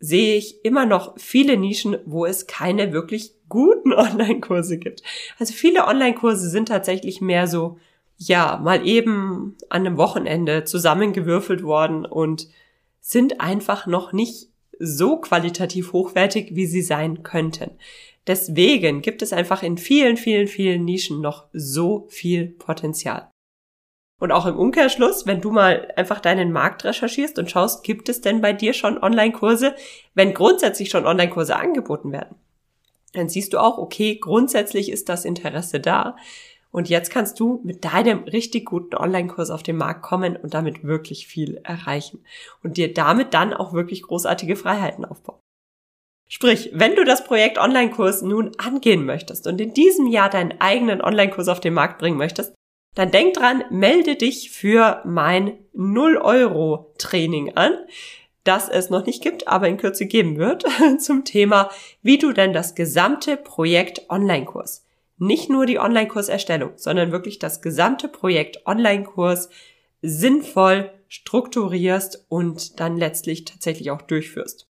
sehe 0.00 0.36
ich 0.36 0.64
immer 0.64 0.86
noch 0.86 1.14
viele 1.18 1.56
Nischen, 1.56 1.98
wo 2.06 2.24
es 2.24 2.46
keine 2.46 2.92
wirklich 2.92 3.34
guten 3.48 3.92
Online-Kurse 3.94 4.78
gibt. 4.78 5.02
Also 5.38 5.52
viele 5.52 5.86
Online-Kurse 5.86 6.48
sind 6.48 6.68
tatsächlich 6.68 7.20
mehr 7.20 7.46
so, 7.46 7.78
ja, 8.16 8.58
mal 8.62 8.86
eben 8.86 9.56
an 9.68 9.86
einem 9.86 9.98
Wochenende 9.98 10.64
zusammengewürfelt 10.64 11.62
worden 11.62 12.04
und 12.06 12.48
sind 13.00 13.40
einfach 13.40 13.86
noch 13.86 14.12
nicht 14.12 14.48
so 14.78 15.18
qualitativ 15.18 15.92
hochwertig, 15.92 16.54
wie 16.54 16.66
sie 16.66 16.82
sein 16.82 17.22
könnten. 17.22 17.72
Deswegen 18.26 19.02
gibt 19.02 19.22
es 19.22 19.32
einfach 19.32 19.62
in 19.62 19.78
vielen, 19.78 20.16
vielen, 20.16 20.46
vielen 20.46 20.84
Nischen 20.84 21.20
noch 21.20 21.46
so 21.52 22.06
viel 22.08 22.46
Potenzial. 22.46 23.30
Und 24.20 24.32
auch 24.32 24.44
im 24.44 24.56
Umkehrschluss, 24.56 25.26
wenn 25.26 25.40
du 25.40 25.50
mal 25.50 25.90
einfach 25.96 26.20
deinen 26.20 26.52
Markt 26.52 26.84
recherchierst 26.84 27.38
und 27.38 27.50
schaust, 27.50 27.82
gibt 27.82 28.08
es 28.10 28.20
denn 28.20 28.42
bei 28.42 28.52
dir 28.52 28.74
schon 28.74 29.02
Online-Kurse, 29.02 29.74
wenn 30.14 30.34
grundsätzlich 30.34 30.90
schon 30.90 31.06
Online-Kurse 31.06 31.56
angeboten 31.56 32.12
werden, 32.12 32.36
dann 33.14 33.30
siehst 33.30 33.54
du 33.54 33.58
auch, 33.58 33.78
okay, 33.78 34.16
grundsätzlich 34.20 34.92
ist 34.92 35.08
das 35.08 35.24
Interesse 35.24 35.80
da. 35.80 36.16
Und 36.70 36.90
jetzt 36.90 37.10
kannst 37.10 37.40
du 37.40 37.60
mit 37.64 37.84
deinem 37.84 38.24
richtig 38.24 38.66
guten 38.66 38.94
Online-Kurs 38.94 39.50
auf 39.50 39.62
den 39.62 39.76
Markt 39.76 40.02
kommen 40.02 40.36
und 40.36 40.52
damit 40.52 40.84
wirklich 40.84 41.26
viel 41.26 41.58
erreichen 41.64 42.22
und 42.62 42.76
dir 42.76 42.92
damit 42.92 43.32
dann 43.32 43.54
auch 43.54 43.72
wirklich 43.72 44.02
großartige 44.02 44.54
Freiheiten 44.54 45.04
aufbauen. 45.06 45.40
Sprich, 46.28 46.70
wenn 46.74 46.94
du 46.94 47.04
das 47.04 47.24
Projekt 47.24 47.58
Online-Kurs 47.58 48.22
nun 48.22 48.52
angehen 48.58 49.04
möchtest 49.04 49.48
und 49.48 49.60
in 49.60 49.74
diesem 49.74 50.06
Jahr 50.06 50.30
deinen 50.30 50.60
eigenen 50.60 51.00
Online-Kurs 51.00 51.48
auf 51.48 51.58
den 51.58 51.74
Markt 51.74 51.98
bringen 51.98 52.18
möchtest, 52.18 52.54
dann 52.94 53.10
denk 53.10 53.34
dran, 53.34 53.64
melde 53.70 54.16
dich 54.16 54.50
für 54.50 55.02
mein 55.04 55.58
0 55.72 56.16
Euro 56.18 56.92
Training 56.98 57.56
an. 57.56 57.72
das 58.42 58.70
es 58.70 58.88
noch 58.88 59.04
nicht 59.04 59.22
gibt, 59.22 59.48
aber 59.48 59.68
in 59.68 59.76
Kürze 59.76 60.06
geben 60.06 60.38
wird, 60.38 60.64
zum 60.98 61.24
Thema, 61.24 61.70
wie 62.02 62.16
du 62.16 62.32
denn 62.32 62.54
das 62.54 62.74
gesamte 62.74 63.36
Projekt 63.36 64.08
Online-Kurs, 64.08 64.86
nicht 65.18 65.50
nur 65.50 65.66
die 65.66 65.78
Online-Kurserstellung, 65.78 66.72
sondern 66.76 67.12
wirklich 67.12 67.38
das 67.38 67.60
gesamte 67.60 68.08
Projekt 68.08 68.66
Online-Kurs 68.66 69.50
sinnvoll 70.00 70.90
strukturierst 71.08 72.24
und 72.28 72.80
dann 72.80 72.96
letztlich 72.96 73.44
tatsächlich 73.44 73.90
auch 73.90 74.00
durchführst. 74.00 74.66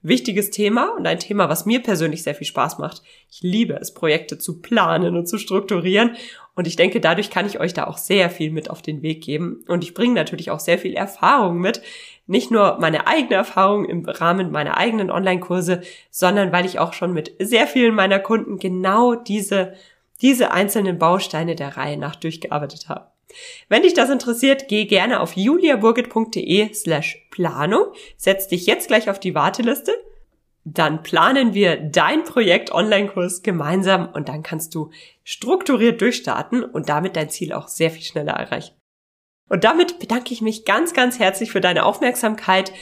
Wichtiges 0.00 0.50
Thema 0.50 0.96
und 0.96 1.06
ein 1.06 1.20
Thema, 1.20 1.48
was 1.48 1.64
mir 1.64 1.80
persönlich 1.80 2.24
sehr 2.24 2.34
viel 2.34 2.46
Spaß 2.46 2.78
macht. 2.78 3.02
Ich 3.30 3.40
liebe 3.42 3.74
es, 3.74 3.94
Projekte 3.94 4.36
zu 4.36 4.60
planen 4.60 5.16
und 5.16 5.28
zu 5.28 5.38
strukturieren. 5.38 6.16
Und 6.54 6.66
ich 6.66 6.76
denke, 6.76 7.00
dadurch 7.00 7.30
kann 7.30 7.46
ich 7.46 7.60
euch 7.60 7.72
da 7.72 7.86
auch 7.86 7.96
sehr 7.96 8.28
viel 8.28 8.50
mit 8.50 8.68
auf 8.68 8.82
den 8.82 9.00
Weg 9.02 9.22
geben. 9.22 9.64
Und 9.68 9.82
ich 9.84 9.94
bringe 9.94 10.14
natürlich 10.14 10.50
auch 10.50 10.60
sehr 10.60 10.78
viel 10.78 10.94
Erfahrung 10.94 11.58
mit. 11.58 11.80
Nicht 12.26 12.50
nur 12.50 12.78
meine 12.78 13.06
eigene 13.06 13.36
Erfahrung 13.36 13.86
im 13.86 14.04
Rahmen 14.04 14.50
meiner 14.50 14.76
eigenen 14.76 15.10
Online-Kurse, 15.10 15.80
sondern 16.10 16.52
weil 16.52 16.66
ich 16.66 16.78
auch 16.78 16.92
schon 16.92 17.14
mit 17.14 17.32
sehr 17.38 17.66
vielen 17.66 17.94
meiner 17.94 18.18
Kunden 18.18 18.58
genau 18.58 19.14
diese, 19.14 19.72
diese 20.20 20.52
einzelnen 20.52 20.98
Bausteine 20.98 21.54
der 21.54 21.76
Reihe 21.76 21.96
nach 21.96 22.16
durchgearbeitet 22.16 22.88
habe. 22.88 23.06
Wenn 23.70 23.82
dich 23.82 23.94
das 23.94 24.10
interessiert, 24.10 24.68
geh 24.68 24.84
gerne 24.84 25.20
auf 25.20 25.36
juliaburgit.de 25.36 26.74
slash 26.74 27.26
Planung, 27.30 27.86
setz 28.18 28.46
dich 28.48 28.66
jetzt 28.66 28.88
gleich 28.88 29.08
auf 29.08 29.18
die 29.18 29.34
Warteliste, 29.34 29.92
dann 30.64 31.02
planen 31.02 31.54
wir 31.54 31.76
dein 31.76 32.24
Projekt 32.24 32.72
Online-Kurs 32.72 33.42
gemeinsam 33.42 34.08
und 34.12 34.28
dann 34.28 34.42
kannst 34.42 34.74
du 34.74 34.90
strukturiert 35.24 36.00
durchstarten 36.00 36.62
und 36.64 36.88
damit 36.88 37.16
dein 37.16 37.30
Ziel 37.30 37.52
auch 37.52 37.68
sehr 37.68 37.90
viel 37.90 38.04
schneller 38.04 38.32
erreichen. 38.32 38.74
Und 39.48 39.64
damit 39.64 39.98
bedanke 39.98 40.32
ich 40.32 40.40
mich 40.40 40.64
ganz, 40.64 40.94
ganz 40.94 41.18
herzlich 41.18 41.50
für 41.50 41.60
deine 41.60 41.84
Aufmerksamkeit. 41.84 42.72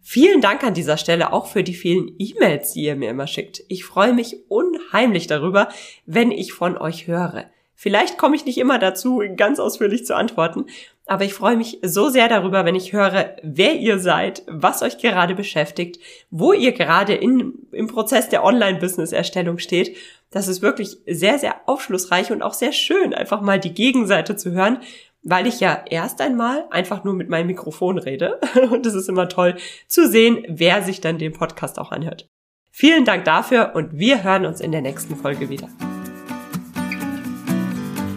Vielen 0.00 0.40
Dank 0.40 0.62
an 0.64 0.74
dieser 0.74 0.96
Stelle 0.96 1.32
auch 1.32 1.46
für 1.46 1.62
die 1.64 1.74
vielen 1.74 2.14
E-Mails, 2.18 2.72
die 2.72 2.82
ihr 2.82 2.96
mir 2.96 3.10
immer 3.10 3.26
schickt. 3.26 3.62
Ich 3.68 3.84
freue 3.84 4.12
mich 4.12 4.36
unheimlich 4.48 5.26
darüber, 5.26 5.68
wenn 6.06 6.30
ich 6.30 6.52
von 6.52 6.78
euch 6.78 7.06
höre. 7.06 7.50
Vielleicht 7.74 8.18
komme 8.18 8.36
ich 8.36 8.44
nicht 8.44 8.58
immer 8.58 8.78
dazu, 8.78 9.22
ganz 9.36 9.58
ausführlich 9.58 10.04
zu 10.04 10.14
antworten, 10.14 10.66
aber 11.10 11.24
ich 11.24 11.34
freue 11.34 11.56
mich 11.56 11.80
so 11.82 12.08
sehr 12.08 12.28
darüber, 12.28 12.64
wenn 12.64 12.76
ich 12.76 12.92
höre, 12.92 13.34
wer 13.42 13.74
ihr 13.74 13.98
seid, 13.98 14.44
was 14.46 14.80
euch 14.80 14.98
gerade 14.98 15.34
beschäftigt, 15.34 15.98
wo 16.30 16.52
ihr 16.52 16.70
gerade 16.70 17.14
in, 17.14 17.66
im 17.72 17.88
Prozess 17.88 18.28
der 18.28 18.44
Online-Business-Erstellung 18.44 19.58
steht. 19.58 19.96
Das 20.30 20.46
ist 20.46 20.62
wirklich 20.62 20.98
sehr, 21.08 21.40
sehr 21.40 21.62
aufschlussreich 21.66 22.30
und 22.30 22.42
auch 22.42 22.54
sehr 22.54 22.70
schön, 22.70 23.12
einfach 23.12 23.40
mal 23.40 23.58
die 23.58 23.74
Gegenseite 23.74 24.36
zu 24.36 24.52
hören, 24.52 24.78
weil 25.24 25.48
ich 25.48 25.58
ja 25.58 25.82
erst 25.90 26.20
einmal 26.20 26.66
einfach 26.70 27.02
nur 27.02 27.14
mit 27.14 27.28
meinem 27.28 27.48
Mikrofon 27.48 27.98
rede. 27.98 28.38
Und 28.70 28.86
es 28.86 28.94
ist 28.94 29.08
immer 29.08 29.28
toll 29.28 29.56
zu 29.88 30.08
sehen, 30.08 30.44
wer 30.48 30.82
sich 30.82 31.00
dann 31.00 31.18
den 31.18 31.32
Podcast 31.32 31.80
auch 31.80 31.90
anhört. 31.90 32.28
Vielen 32.70 33.04
Dank 33.04 33.24
dafür 33.24 33.72
und 33.74 33.98
wir 33.98 34.22
hören 34.22 34.46
uns 34.46 34.60
in 34.60 34.70
der 34.70 34.80
nächsten 34.80 35.16
Folge 35.16 35.50
wieder. 35.50 35.68